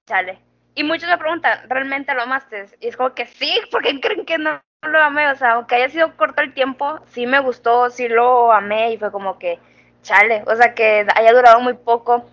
[0.07, 0.39] sale.
[0.75, 2.67] Y muchos me preguntan, ¿realmente lo amaste?
[2.81, 5.89] Y es como que sí, porque creen que no lo amé, o sea, aunque haya
[5.89, 9.61] sido corto el tiempo, sí me gustó, sí lo amé y fue como que,
[10.03, 12.29] chale, o sea, que haya durado muy poco,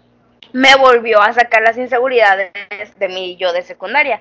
[0.51, 2.51] me volvió a sacar las inseguridades
[2.97, 4.19] de mí yo de secundaria,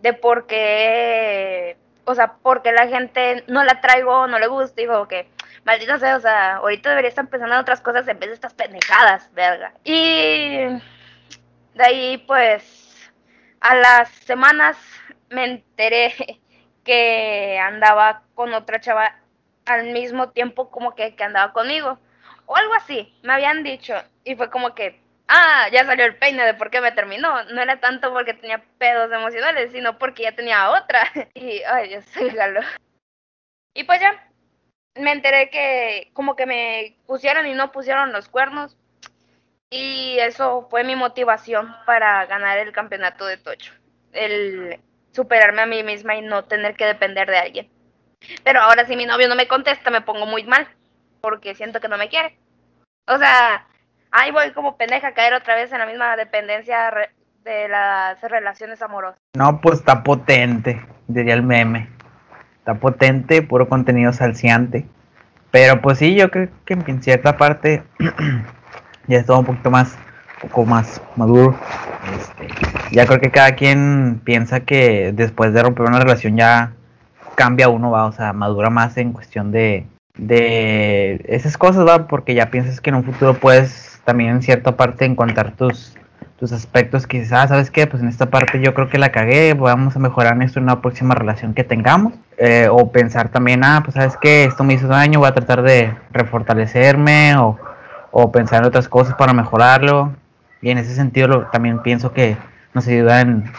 [0.00, 4.86] de por qué, o sea, porque la gente no la traigo, no le gusta y
[4.86, 5.28] como que,
[5.64, 8.54] maldita sea, o sea, ahorita debería estar pensando en otras cosas en vez de estas
[8.54, 9.72] pendejadas, verga.
[9.84, 10.56] Y
[11.74, 12.87] de ahí, pues,
[13.60, 14.76] a las semanas
[15.30, 16.14] me enteré
[16.84, 19.14] que andaba con otra chava
[19.66, 21.98] al mismo tiempo como que, que andaba conmigo.
[22.46, 23.94] O algo así, me habían dicho.
[24.24, 27.44] Y fue como que, ah, ya salió el peine de por qué me terminó.
[27.44, 31.02] No era tanto porque tenía pedos emocionales, sino porque ya tenía otra.
[31.34, 32.60] Y, ay, Dios, galo.
[33.74, 34.28] Y pues ya,
[34.94, 38.77] me enteré que como que me pusieron y no pusieron los cuernos.
[39.70, 43.72] Y eso fue mi motivación para ganar el campeonato de Tocho.
[44.12, 44.80] El
[45.12, 47.70] superarme a mí misma y no tener que depender de alguien.
[48.44, 50.66] Pero ahora si mi novio no me contesta me pongo muy mal
[51.20, 52.38] porque siento que no me quiere.
[53.06, 53.66] O sea,
[54.10, 56.92] ahí voy como pendeja a caer otra vez en la misma dependencia
[57.44, 59.20] de las relaciones amorosas.
[59.34, 61.90] No, pues está potente, diría el meme.
[62.58, 64.86] Está potente, puro contenido salciante.
[65.50, 67.82] Pero pues sí, yo creo que en cierta parte
[69.08, 69.96] ya es todo un poquito más,
[70.42, 71.56] un poco más maduro.
[72.16, 72.48] Este,
[72.92, 76.72] ya creo que cada quien piensa que después de romper una relación ya
[77.34, 82.34] cambia uno, va, o sea, madura más en cuestión de, de esas cosas, va, porque
[82.34, 85.94] ya piensas que en un futuro puedes también en cierta parte encontrar tus,
[86.38, 87.86] tus aspectos que dices, ah, ¿sabes qué?
[87.86, 90.80] Pues en esta parte yo creo que la cagué, vamos a mejorar esto en una
[90.80, 92.14] próxima relación que tengamos.
[92.38, 95.62] Eh, o pensar también, ah, pues sabes qué, esto me hizo daño, voy a tratar
[95.62, 97.58] de refortalecerme o,
[98.10, 100.14] o pensar en otras cosas para mejorarlo.
[100.60, 102.36] Y en ese sentido también pienso que
[102.74, 103.50] nos ayuda en,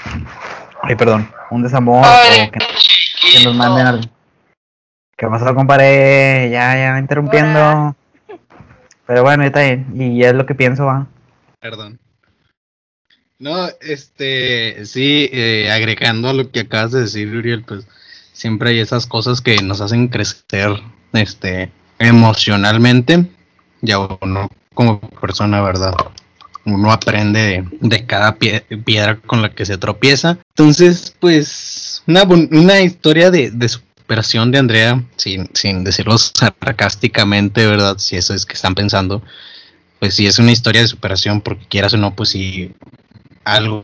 [0.82, 4.04] ay, perdón, un desamor o que, nos manden algo.
[5.16, 6.50] ¿Qué pasó, compadre?
[6.50, 7.96] Ya, ya, interrumpiendo.
[9.06, 9.88] Pero bueno, está bien.
[9.96, 11.08] Y es lo que pienso, va.
[11.60, 12.00] Perdón.
[13.40, 17.88] No, este, sí, eh, agregando a lo que acabas de decir, Uriel, pues
[18.34, 20.72] siempre hay esas cosas que nos hacen crecer,
[21.14, 23.32] este, emocionalmente,
[23.82, 25.94] ya uno como persona, ¿verdad?
[26.66, 30.38] Uno aprende de, cada piedra con la que se tropieza.
[30.50, 37.98] Entonces, pues, una, una historia de, de superación de Andrea, sin, sin decirlo sarcásticamente, ¿verdad?
[37.98, 39.22] Si eso es que están pensando,
[40.00, 42.72] pues sí es una historia de superación, porque quieras o no, pues sí
[43.44, 43.84] algo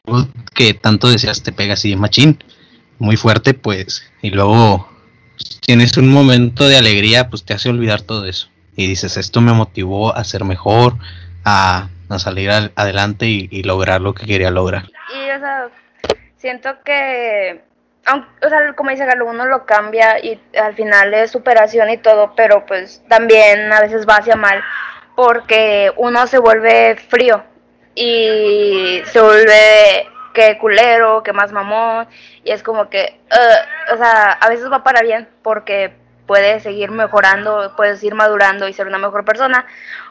[0.53, 2.43] que tanto deseas te pega así de machín,
[2.99, 4.89] muy fuerte, pues, y luego
[5.61, 8.47] tienes un momento de alegría, pues te hace olvidar todo eso.
[8.75, 10.93] Y dices, esto me motivó a ser mejor,
[11.43, 14.83] a, salir adelante y, lograr lo que quería lograr.
[15.13, 15.67] Y, o sea,
[16.37, 17.61] siento que,
[18.07, 22.33] o sea, como dice Galo, uno lo cambia y al final es superación y todo,
[22.35, 24.63] pero pues también a veces va hacia mal
[25.15, 27.43] porque uno se vuelve frío
[27.95, 32.07] y se vuelve que culero, que más mamón,
[32.43, 36.91] y es como que, uh, o sea, a veces va para bien porque puede seguir
[36.91, 39.65] mejorando, puedes ir madurando y ser una mejor persona,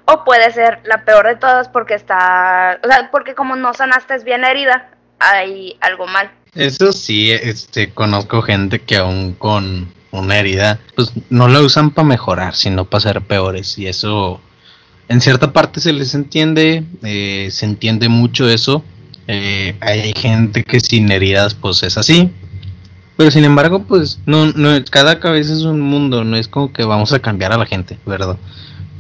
[0.05, 4.19] o puede ser la peor de todas porque está, o sea, porque como no sanaste
[4.25, 6.31] bien la herida, hay algo mal.
[6.55, 12.07] Eso sí, este, conozco gente que aún con una herida, pues no la usan para
[12.07, 14.41] mejorar, sino para ser peores, y eso
[15.09, 18.85] en cierta parte se les entiende, eh, se entiende mucho eso.
[19.27, 22.31] Eh, hay gente que sin heridas pues es así.
[23.17, 26.85] Pero sin embargo, pues no, no, cada cabeza es un mundo, no es como que
[26.85, 28.37] vamos a cambiar a la gente, ¿verdad?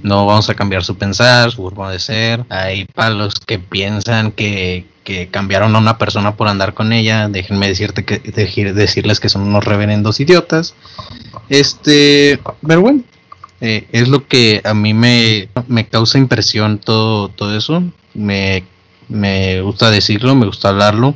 [0.02, 2.44] No vamos a cambiar su pensar, su forma de ser.
[2.50, 7.28] Hay para los que piensan que, que cambiaron a una persona por andar con ella,
[7.28, 8.18] déjenme decirte que,
[8.72, 10.74] decirles que son unos reverendos idiotas.
[11.48, 13.02] Este, pero bueno,
[13.60, 15.48] eh, es lo que a mí me,
[15.90, 17.82] causa impresión todo, todo eso.
[18.14, 18.64] Me,
[19.08, 21.14] me gusta decirlo, me gusta hablarlo.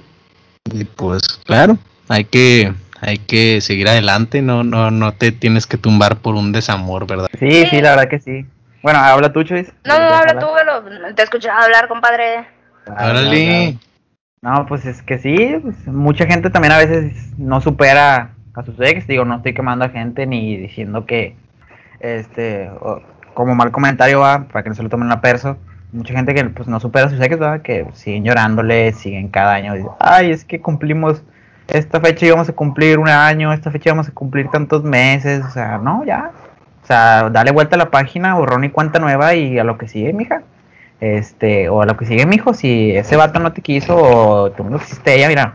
[0.72, 5.78] Y pues claro, hay que, hay que seguir adelante, no, no, no te tienes que
[5.78, 7.28] tumbar por un desamor, ¿verdad?
[7.38, 8.46] Sí, sí, la verdad que sí.
[8.82, 9.72] Bueno, habla tú, Choice.
[9.84, 10.46] No, no, habla tú,
[11.14, 12.46] te escuché hablar, compadre.
[12.86, 13.78] Órale.
[14.40, 18.78] No, pues es que sí, pues, mucha gente también a veces no supera a sus
[18.80, 21.36] ex, digo, no estoy quemando a gente ni diciendo que,
[22.00, 22.70] este,
[23.34, 25.56] como mal comentario va, para que no se lo tomen a perso,
[25.92, 27.62] mucha gente que pues no supera sus ex, ¿va?
[27.62, 31.22] que siguen llorándole, siguen cada año, ay, es que cumplimos,
[31.68, 35.50] esta fecha íbamos a cumplir un año, esta fecha íbamos a cumplir tantos meses, o
[35.50, 36.32] sea, no, ya,
[36.82, 39.88] o sea, dale vuelta a la página, borrón y cuenta nueva y a lo que
[39.88, 40.42] sigue, mija.
[41.00, 44.64] Este, o a lo que sigue, mijo, si ese vato no te quiso o tú
[44.64, 45.54] no quisiste ella, mira,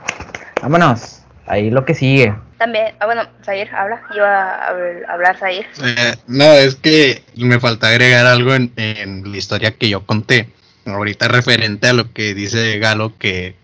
[0.61, 2.33] vámonos, ahí lo que sigue.
[2.57, 5.65] También, ah, bueno, Zahir, habla, iba a hablar Zahir.
[5.83, 8.71] Eh, no, es que me falta agregar algo en,
[9.25, 10.47] la historia que yo conté,
[10.85, 13.55] ahorita referente a lo que dice Galo, que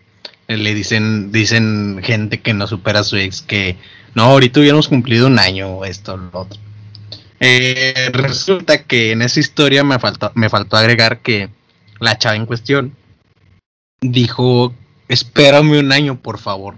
[0.58, 3.78] le dicen, dicen gente que no supera a su ex, que
[4.16, 6.60] no, ahorita hubiéramos cumplido un año, esto, lo otro.
[7.40, 11.50] Eh, resulta que en esa historia me faltó, me faltó agregar que
[12.00, 12.96] la chava en cuestión
[14.02, 14.74] dijo,
[15.08, 16.78] espérame un año, por favor.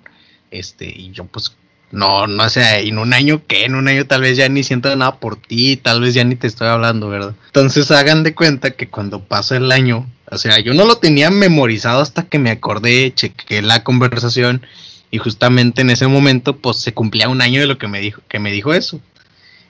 [0.51, 1.55] Este, y yo pues
[1.91, 4.95] no, no sé, en un año que, en un año tal vez ya ni siento
[4.95, 7.33] nada por ti, tal vez ya ni te estoy hablando, ¿verdad?
[7.47, 11.29] Entonces hagan de cuenta que cuando pasa el año, o sea, yo no lo tenía
[11.29, 14.65] memorizado hasta que me acordé, chequé la conversación
[15.11, 18.21] y justamente en ese momento pues se cumplía un año de lo que me dijo,
[18.29, 19.01] que me dijo eso.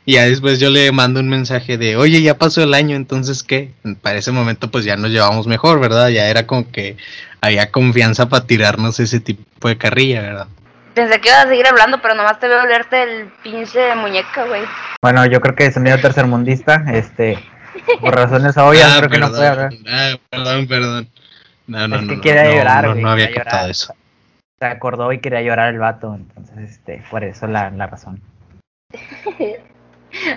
[0.05, 3.43] Y ya después yo le mando un mensaje de, oye, ya pasó el año, entonces
[3.43, 3.71] qué.
[4.01, 6.09] Para ese momento pues ya nos llevamos mejor, ¿verdad?
[6.09, 6.97] Ya era como que
[7.39, 10.47] había confianza para tirarnos ese tipo de carrilla, ¿verdad?
[10.93, 14.63] Pensé que ibas a seguir hablando, pero nomás te veo olerte el pinche muñeca, güey.
[15.01, 17.39] Bueno, yo creo que es medio tercermundista, este,
[18.01, 19.69] por razones obvias, Ah, creo que no puede hablar.
[19.87, 21.09] Ah, perdón, perdón.
[21.67, 23.71] No, no, Es que no, quería no, llorar, no, güey, no había quería captado llorar.
[23.71, 23.95] eso.
[24.59, 28.21] Se acordó y quería llorar el vato, entonces, este, por eso la, la razón.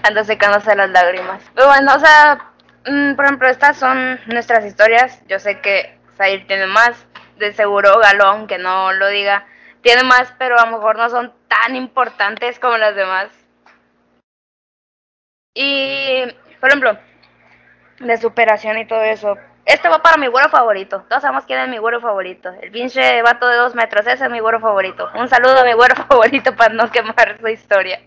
[0.04, 1.42] Anda secándose las lágrimas.
[1.54, 2.38] Pero bueno, o sea,
[2.86, 5.20] mm, por ejemplo, estas son nuestras historias.
[5.28, 7.06] Yo sé que Zair tiene más.
[7.38, 9.44] De seguro Galón, que no lo diga,
[9.84, 13.28] tiene más, pero a lo mejor no son tan importantes como las demás.
[15.54, 16.24] Y,
[16.58, 16.98] por ejemplo,
[18.00, 19.36] de superación y todo eso.
[19.66, 21.04] Este va para mi güero favorito.
[21.08, 22.50] Todos sabemos quién es mi güero favorito.
[22.60, 24.06] El pinche vato de dos metros.
[24.06, 25.10] Ese es mi güero favorito.
[25.14, 28.00] Un saludo a mi güero favorito para no quemar su historia.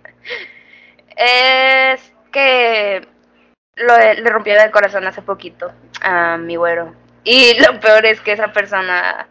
[1.15, 3.07] Es que
[3.75, 5.71] lo, le rompió el corazón hace poquito
[6.01, 6.93] a mi güero.
[7.23, 9.27] Y lo peor es que esa persona,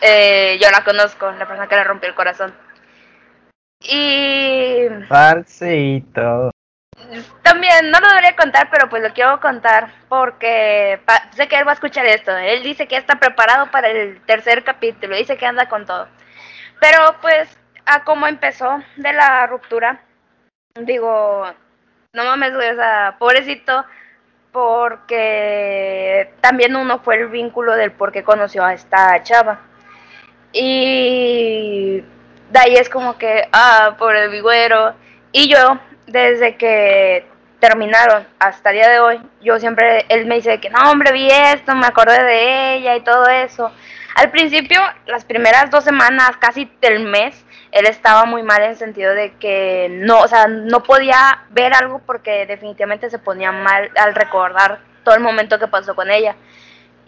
[0.00, 2.54] eh, yo la conozco, la persona que le rompió el corazón.
[3.80, 6.50] Y Parcito.
[7.42, 11.00] también, no lo debería contar, pero pues lo quiero contar porque
[11.32, 12.36] sé que él va a escuchar esto.
[12.36, 16.08] Él dice que está preparado para el tercer capítulo, dice que anda con todo.
[16.80, 20.00] Pero pues, a cómo empezó de la ruptura,
[20.74, 21.46] digo,
[22.12, 23.84] no mames, güey, o sea, pobrecito,
[24.52, 29.60] porque también uno fue el vínculo del por qué conoció a esta chava.
[30.58, 32.02] Y
[32.50, 34.94] de ahí es como que, ah, por el vigüero.
[35.30, 37.26] Y yo, desde que
[37.60, 41.28] terminaron hasta el día de hoy, yo siempre, él me dice que no, hombre, vi
[41.30, 43.70] esto, me acordé de ella y todo eso.
[44.14, 48.76] Al principio, las primeras dos semanas, casi del mes, él estaba muy mal en el
[48.76, 53.90] sentido de que no, o sea, no podía ver algo porque definitivamente se ponía mal
[53.94, 56.34] al recordar todo el momento que pasó con ella.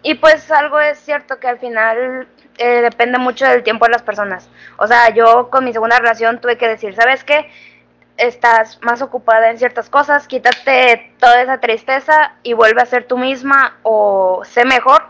[0.03, 2.27] Y pues algo es cierto que al final
[2.59, 4.49] eh, depende mucho del tiempo de las personas.
[4.77, 7.49] O sea, yo con mi segunda relación tuve que decir, ¿sabes qué?
[8.17, 13.17] Estás más ocupada en ciertas cosas, quítate toda esa tristeza y vuelve a ser tú
[13.17, 15.07] misma o sé mejor.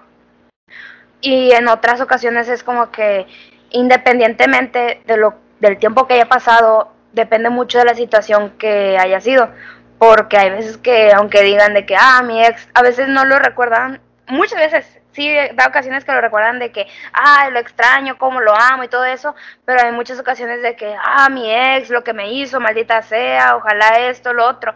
[1.22, 3.26] Y en otras ocasiones es como que
[3.72, 9.22] independientemente de lo, del tiempo que haya pasado, depende mucho de la situación que haya
[9.22, 9.50] sido.
[9.97, 13.39] Porque hay veces que, aunque digan de que, ah, mi ex, a veces no lo
[13.39, 18.40] recuerdan, muchas veces, sí, da ocasiones que lo recuerdan de que, ah, lo extraño, cómo
[18.40, 22.04] lo amo y todo eso, pero hay muchas ocasiones de que, ah, mi ex, lo
[22.04, 24.74] que me hizo, maldita sea, ojalá esto, lo otro.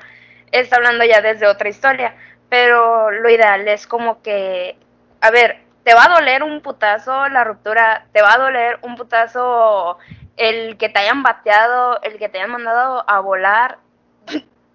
[0.51, 2.15] Está hablando ya desde otra historia,
[2.49, 4.75] pero lo ideal es como que,
[5.21, 8.95] a ver, te va a doler un putazo la ruptura, te va a doler un
[8.95, 9.97] putazo
[10.37, 13.77] el que te hayan bateado, el que te hayan mandado a volar.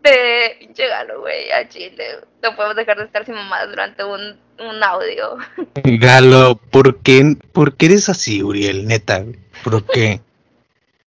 [0.03, 2.21] De pinche galo, güey, a Chile.
[2.43, 5.37] No podemos dejar de estar sin mamá durante un, un audio.
[5.85, 8.87] Galo, ¿por qué, ¿por qué eres así, Uriel?
[8.87, 9.25] Neta,
[9.65, 10.21] ¿por qué?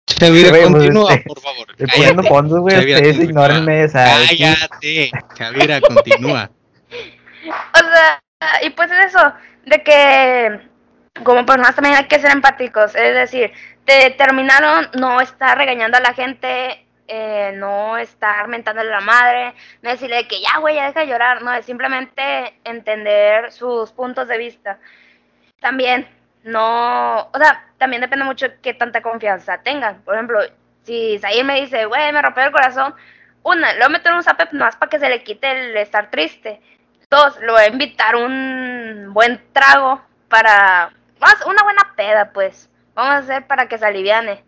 [0.06, 1.66] Chavira, pues, continúa, este, por favor.
[1.70, 1.96] Estoy cállate.
[1.96, 3.46] poniendo fondos, güey, Chavira, ustedes continúa.
[3.46, 6.50] ignórenme, Cállate, Chavira, continúa.
[7.74, 8.22] O sea,
[8.62, 9.32] y pues es eso,
[9.64, 10.60] de que
[11.22, 13.50] como personas también hay que ser empáticos, es decir,
[13.86, 19.54] te terminaron, no estar regañando a la gente, eh, no estar mentándole a la madre,
[19.82, 24.28] no decirle que ya, güey, ya deja de llorar, no, es simplemente entender sus puntos
[24.28, 24.78] de vista.
[25.60, 26.08] También,
[26.44, 30.02] no, o sea, también depende mucho de qué tanta confianza tengan.
[30.02, 30.40] Por ejemplo,
[30.84, 32.94] si Zahir me dice, güey, me rompió el corazón,
[33.42, 36.10] una, le voy a meter un zape más para que se le quite el estar
[36.10, 36.60] triste.
[37.10, 40.90] Dos, lo voy a invitar un buen trago para,
[41.20, 42.70] más, una buena peda, pues.
[42.94, 44.42] Vamos a hacer para que se aliviane.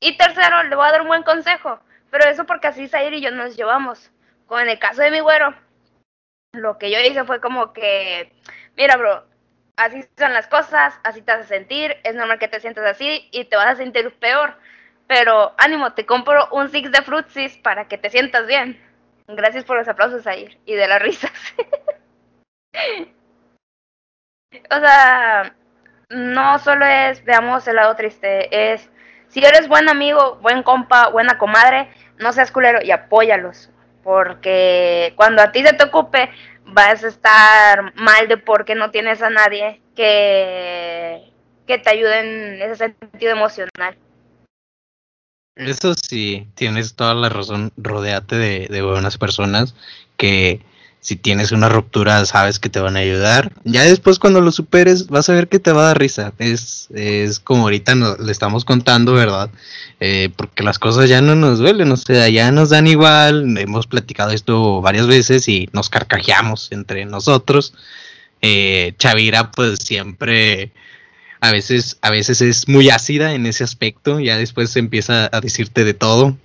[0.00, 1.78] Y tercero, le voy a dar un buen consejo.
[2.10, 4.10] Pero eso porque así Zair y yo nos llevamos.
[4.46, 5.54] Con el caso de mi güero,
[6.52, 8.32] lo que yo hice fue como que,
[8.76, 9.24] mira, bro,
[9.76, 13.44] así son las cosas, así te a sentir, es normal que te sientas así y
[13.44, 14.56] te vas a sentir peor.
[15.06, 18.80] Pero ánimo, te compro un six de frutsis para que te sientas bien.
[19.26, 21.32] Gracias por los aplausos, Zair, y de las risas.
[24.70, 25.54] o sea,
[26.10, 28.90] no solo es, veamos el lado triste, es,
[29.30, 33.70] si eres buen amigo, buen compa, buena comadre, no seas culero y apóyalos.
[34.02, 36.30] Porque cuando a ti se te ocupe,
[36.64, 41.22] vas a estar mal de porque no tienes a nadie que,
[41.66, 43.96] que te ayude en ese sentido emocional.
[45.56, 47.72] Eso sí, tienes toda la razón.
[47.76, 49.74] Rodéate de, de buenas personas
[50.16, 50.60] que
[51.00, 53.52] si tienes una ruptura, sabes que te van a ayudar.
[53.64, 56.32] Ya después cuando lo superes, vas a ver que te va a dar risa.
[56.38, 59.50] Es, es como ahorita le estamos contando, ¿verdad?
[60.00, 63.56] Eh, porque las cosas ya no nos duelen, o sea, ya nos dan igual.
[63.56, 67.72] Hemos platicado esto varias veces y nos carcajeamos entre nosotros.
[68.42, 70.72] Eh, Chavira, pues siempre
[71.40, 75.84] a veces, a veces es muy ácida en ese aspecto, ya después empieza a decirte
[75.84, 76.36] de todo.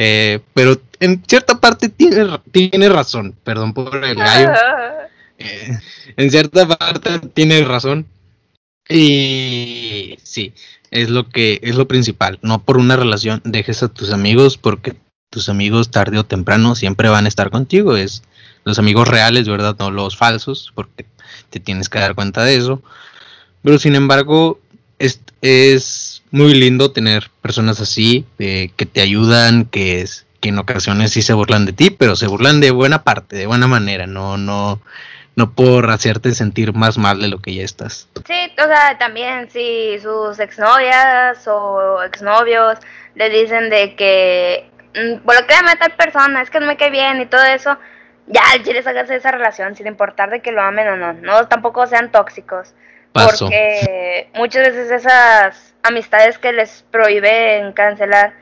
[0.00, 4.52] Eh, pero en cierta parte tiene, tiene razón, perdón por el gallo.
[5.40, 5.78] Eh,
[6.16, 8.04] en cierta parte tiene razón.
[8.88, 10.52] Y sí,
[10.90, 12.40] es lo que es lo principal.
[12.42, 14.96] No por una relación dejes a tus amigos porque
[15.30, 17.96] tus amigos tarde o temprano siempre van a estar contigo.
[17.96, 18.24] Es
[18.64, 19.76] los amigos reales, ¿verdad?
[19.78, 21.06] No los falsos, porque
[21.50, 22.82] te tienes que dar cuenta de eso.
[23.62, 24.58] Pero sin embargo,
[24.98, 31.12] es, es muy lindo tener personas así, que te ayudan, que, es, que en ocasiones
[31.12, 34.36] sí se burlan de ti, pero se burlan de buena parte, de buena manera, no,
[34.36, 34.80] no,
[35.36, 38.08] no por hacerte sentir más mal de lo que ya estás.
[38.26, 42.78] Sí, o sea, también si sus exnovias o exnovios
[43.14, 47.20] le dicen de que, mm, que a tal persona, es que no me cae bien
[47.20, 47.78] y todo eso,
[48.26, 51.86] ya quieres hacerse esa relación sin importar de que lo amen o no, no tampoco
[51.86, 52.74] sean tóxicos.
[53.12, 58.34] Porque muchas veces esas amistades que les prohíben cancelar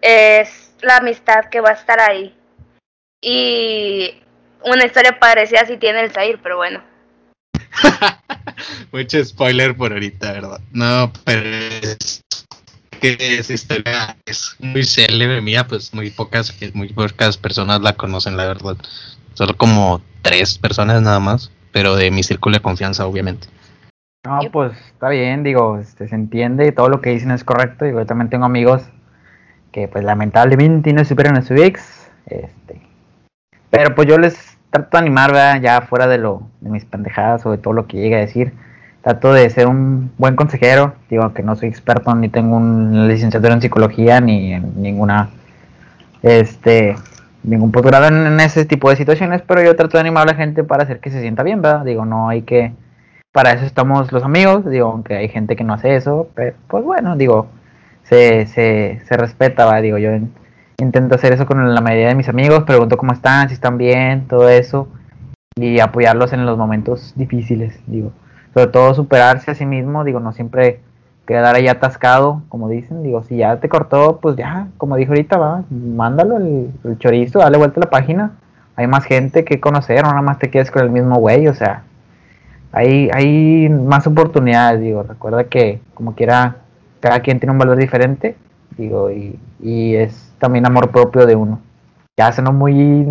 [0.00, 2.34] es la amistad que va a estar ahí.
[3.22, 4.22] Y
[4.64, 6.82] una historia parecida si tiene el Zair, pero bueno.
[8.92, 10.60] Mucho spoiler por ahorita, ¿verdad?
[10.72, 12.22] No, pero es
[13.00, 18.36] que esa historia es muy célebre mía, pues muy pocas, muy pocas personas la conocen,
[18.36, 18.76] la verdad.
[19.34, 23.48] Solo como tres personas nada más, pero de mi círculo de confianza, obviamente.
[24.22, 27.86] No, pues está bien, digo, este, se entiende y todo lo que dicen es correcto.
[27.86, 28.86] Digo, yo también tengo amigos
[29.72, 32.10] que pues lamentablemente no superan a su ex.
[32.26, 32.82] Este,
[33.70, 35.62] pero pues yo les trato de animar, ¿verdad?
[35.62, 38.52] ya fuera de lo de mis pendejadas o de todo lo que llegue a decir.
[39.00, 40.94] Trato de ser un buen consejero.
[41.08, 45.30] Digo que no soy experto ni tengo una licenciatura en psicología ni en ninguna
[46.22, 46.94] este
[47.42, 50.36] ningún posgrado en, en ese tipo de situaciones, pero yo trato de animar a la
[50.36, 51.86] gente para hacer que se sienta bien, ¿verdad?
[51.86, 52.74] Digo, no hay que
[53.32, 56.84] para eso estamos los amigos, digo, aunque hay gente que no hace eso, pero pues
[56.84, 57.46] bueno, digo,
[58.02, 59.80] se, se, se respeta, ¿va?
[59.80, 60.10] digo, yo
[60.78, 64.26] intento hacer eso con la mayoría de mis amigos, pregunto cómo están, si están bien,
[64.26, 64.88] todo eso,
[65.56, 68.12] y apoyarlos en los momentos difíciles, digo,
[68.52, 70.80] sobre todo superarse a sí mismo, digo, no siempre
[71.26, 75.38] quedar ahí atascado, como dicen, digo, si ya te cortó, pues ya, como dijo ahorita,
[75.38, 78.32] va, mándalo el, el chorizo, dale vuelta a la página,
[78.74, 81.54] hay más gente que conocer, no nada más te quedes con el mismo güey, o
[81.54, 81.84] sea,
[82.72, 86.56] hay, hay más oportunidades, digo, recuerda que como quiera,
[87.00, 88.36] cada quien tiene un valor diferente,
[88.76, 91.60] digo, y, y es también amor propio de uno.
[92.16, 93.06] Ya no muy,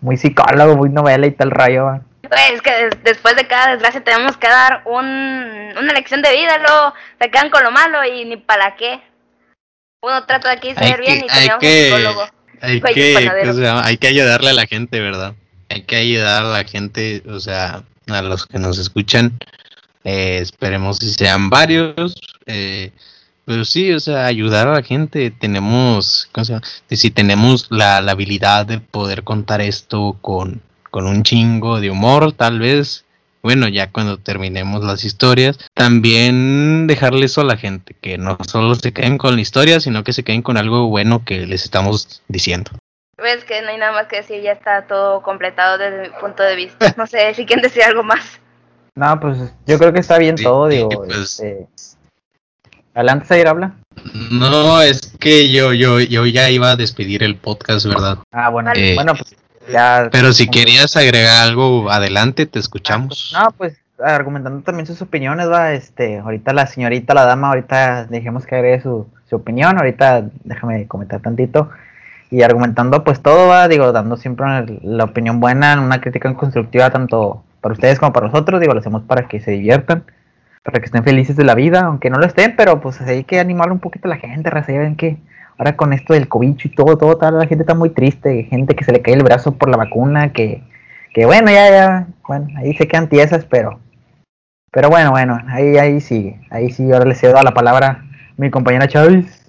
[0.00, 2.00] muy psicólogo, muy novela y tal rayo.
[2.22, 6.58] Pues es que después de cada desgracia tenemos que dar un, una lección de vida,
[6.58, 9.00] luego se quedan con lo malo y ni para qué.
[10.02, 12.22] Uno trata de aquí ser bien y tenemos un psicólogo.
[12.62, 15.34] Hay que, pues, hay que ayudarle a la gente, ¿verdad?
[15.70, 19.38] Hay que ayudar a la gente, o sea, a los que nos escuchan.
[20.04, 22.14] Eh, esperemos si sean varios.
[22.46, 22.92] Eh,
[23.44, 25.30] pero sí, o sea, ayudar a la gente.
[25.30, 26.30] Tenemos.
[26.90, 32.58] Si tenemos la, habilidad de poder contar esto con, con un chingo de humor, tal
[32.58, 33.04] vez.
[33.42, 38.74] Bueno, ya cuando terminemos las historias, también dejarle eso a la gente, que no solo
[38.74, 42.20] se queden con la historia, sino que se queden con algo bueno que les estamos
[42.28, 42.70] diciendo
[43.20, 46.42] ves que no hay nada más que decir, ya está todo completado desde mi punto
[46.42, 46.94] de vista.
[46.96, 48.40] No sé si quieren decir algo más.
[48.94, 50.88] No, pues yo creo que está bien todo, digo.
[50.88, 51.66] Pues, este...
[52.94, 53.76] Adelante, Zair, habla.
[54.30, 58.18] No, es que yo, yo, yo ya iba a despedir el podcast, ¿verdad?
[58.32, 59.36] Ah, bueno, eh, bueno, pues
[59.70, 60.08] ya.
[60.10, 63.32] Pero si querías agregar algo, adelante, te escuchamos.
[63.38, 68.46] No, pues argumentando también sus opiniones, va, este, ahorita la señorita, la dama, ahorita dejemos
[68.46, 71.70] que agregue su, su opinión, ahorita déjame comentar tantito
[72.30, 74.46] y argumentando pues todo, va, digo, dando siempre
[74.82, 79.02] la opinión buena, una crítica constructiva tanto para ustedes como para nosotros, digo, lo hacemos
[79.02, 80.04] para que se diviertan,
[80.62, 83.40] para que estén felices de la vida, aunque no lo estén, pero pues hay que
[83.40, 85.18] animar un poquito a la gente, ven que
[85.58, 88.76] ahora con esto del cobicho y todo, todo, toda la gente está muy triste, gente
[88.76, 90.62] que se le cae el brazo por la vacuna, que,
[91.12, 93.80] que bueno, ya, ya, bueno, ahí se quedan tiesas, pero,
[94.70, 98.04] pero bueno, bueno, ahí, ahí sigue, ahí sí, ahora le cedo a la palabra a
[98.36, 99.39] mi compañera Chávez.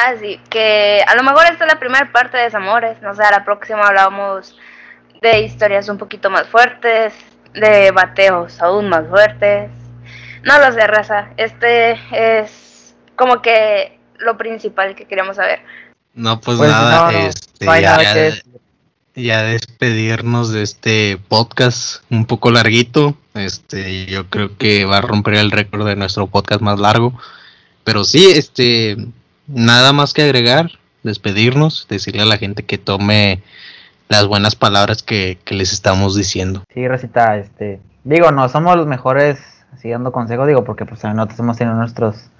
[0.00, 3.24] Ah, sí, que a lo mejor esta es la primera parte de Desamores, no sé,
[3.24, 4.56] a la próxima hablamos
[5.20, 7.14] de historias un poquito más fuertes,
[7.52, 9.72] de bateos aún más fuertes.
[10.44, 15.62] No lo sé, raza, este es como que lo principal que queríamos saber.
[16.14, 18.44] No, pues, pues nada, este,
[19.16, 23.16] ya despedirnos de este podcast un poco larguito.
[23.34, 27.18] Este, yo creo que va a romper el récord de nuestro podcast más largo.
[27.82, 28.96] Pero sí, este,
[29.48, 30.70] nada más que agregar,
[31.02, 33.42] despedirnos, decirle a la gente que tome
[34.08, 36.62] las buenas palabras que, les estamos diciendo.
[36.72, 39.38] Sí, Rosita, este, digo, no somos los mejores
[39.80, 42.30] siguiendo consejo, digo, porque pues nosotros hemos tenido nuestros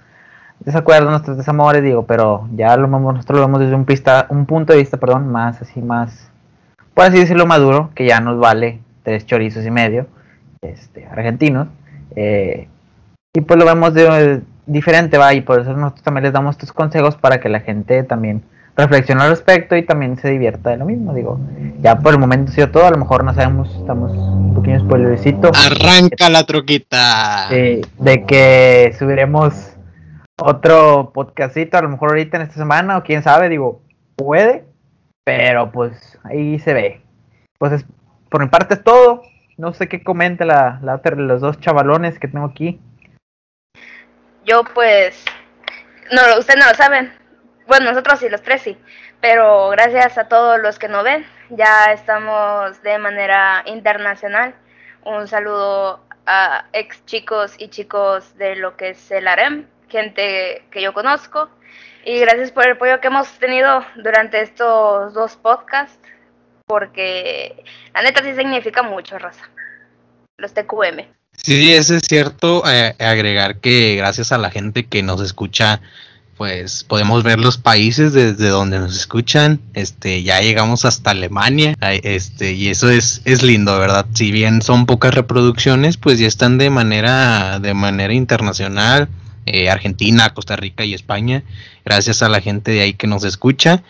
[0.59, 4.73] desacuerdos, nuestros desamores, digo, pero ya lo nosotros lo vemos desde un pista, un punto
[4.73, 6.29] de vista, perdón, más así, más,
[6.93, 10.07] por así decirlo, maduro, que ya nos vale tres chorizos y medio,
[10.61, 11.67] este, argentinos,
[12.15, 12.67] eh,
[13.33, 16.71] y pues lo vemos de, diferente, va, y por eso nosotros también les damos estos
[16.71, 18.43] consejos para que la gente también
[18.77, 21.39] reflexione al respecto y también se divierta de lo mismo, digo,
[21.81, 24.79] ya por el momento ha sido todo, a lo mejor no sabemos, estamos un pequeño
[24.79, 25.51] spoilercito.
[25.53, 27.49] Arranca la troquita.
[27.49, 29.73] de que subiremos
[30.37, 33.81] otro podcastito, a lo mejor ahorita en esta semana, o quién sabe, digo,
[34.15, 34.65] puede,
[35.23, 37.01] pero pues ahí se ve.
[37.57, 37.85] Pues
[38.29, 39.21] por mi parte es todo.
[39.57, 42.79] No sé qué comenta la, la otra de los dos chavalones que tengo aquí.
[44.45, 45.23] Yo pues,
[46.11, 47.13] no, ustedes no lo saben.
[47.67, 48.77] Bueno, nosotros sí, los tres sí.
[49.21, 54.55] Pero gracias a todos los que nos ven, ya estamos de manera internacional.
[55.03, 60.81] Un saludo a ex chicos y chicos de lo que es el AREM, gente que
[60.81, 61.49] yo conozco.
[62.05, 65.99] Y gracias por el apoyo que hemos tenido durante estos dos podcasts,
[66.65, 67.63] porque
[67.93, 69.49] la neta sí significa mucho, Rosa.
[70.37, 71.18] Los TQM.
[71.43, 72.63] Sí, eso es cierto.
[72.67, 75.81] Eh, agregar que gracias a la gente que nos escucha,
[76.37, 79.59] pues podemos ver los países desde donde nos escuchan.
[79.73, 81.75] Este, ya llegamos hasta Alemania.
[82.03, 84.05] Este, y eso es, es lindo, ¿verdad?
[84.13, 89.09] Si bien son pocas reproducciones, pues ya están de manera, de manera internacional
[89.45, 91.43] eh, Argentina, Costa Rica y España.
[91.83, 93.83] Gracias a la gente de ahí que nos escucha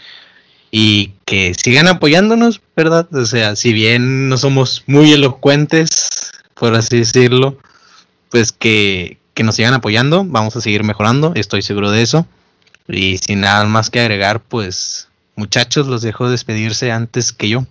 [0.72, 3.08] y que sigan apoyándonos, ¿verdad?
[3.14, 6.29] O sea, si bien no somos muy elocuentes,
[6.60, 7.58] por así decirlo,
[8.30, 12.28] pues que, que nos sigan apoyando, vamos a seguir mejorando, estoy seguro de eso.
[12.88, 17.66] Y sin nada más que agregar, pues muchachos, los dejo despedirse antes que yo.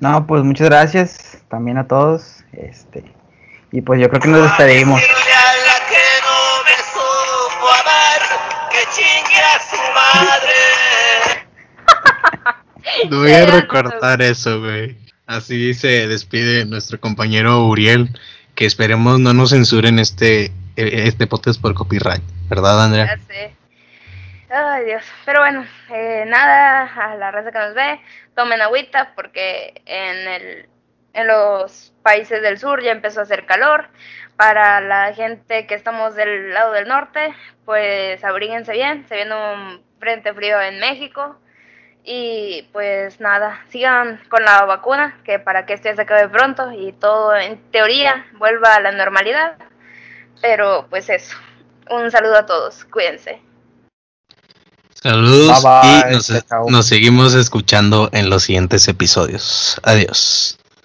[0.00, 2.42] No, pues muchas gracias también a todos.
[2.52, 3.04] Este,
[3.70, 5.00] y pues yo creo que nos despedimos.
[13.10, 14.96] No voy a recortar eso, güey.
[15.26, 18.10] Así se despide nuestro compañero Uriel,
[18.54, 23.18] que esperemos no nos censuren este, e, este podcast por copyright, ¿verdad, Andrea?
[24.50, 25.02] Ay, Dios.
[25.24, 28.00] Pero bueno, eh, nada, a la raza que nos ve,
[28.36, 30.68] tomen agüita porque en, el,
[31.14, 33.88] en los países del sur ya empezó a hacer calor.
[34.36, 37.32] Para la gente que estamos del lado del norte,
[37.64, 41.38] pues abríguense bien, se viene un frente frío en México.
[42.04, 46.70] Y pues nada, sigan con la vacuna, que para que esto ya se acabe pronto
[46.70, 49.56] y todo en teoría vuelva a la normalidad.
[50.42, 51.34] Pero pues eso,
[51.90, 53.40] un saludo a todos, cuídense.
[55.02, 55.62] Saludos
[56.68, 59.80] y nos seguimos escuchando en los siguientes episodios.
[59.82, 60.58] Adiós.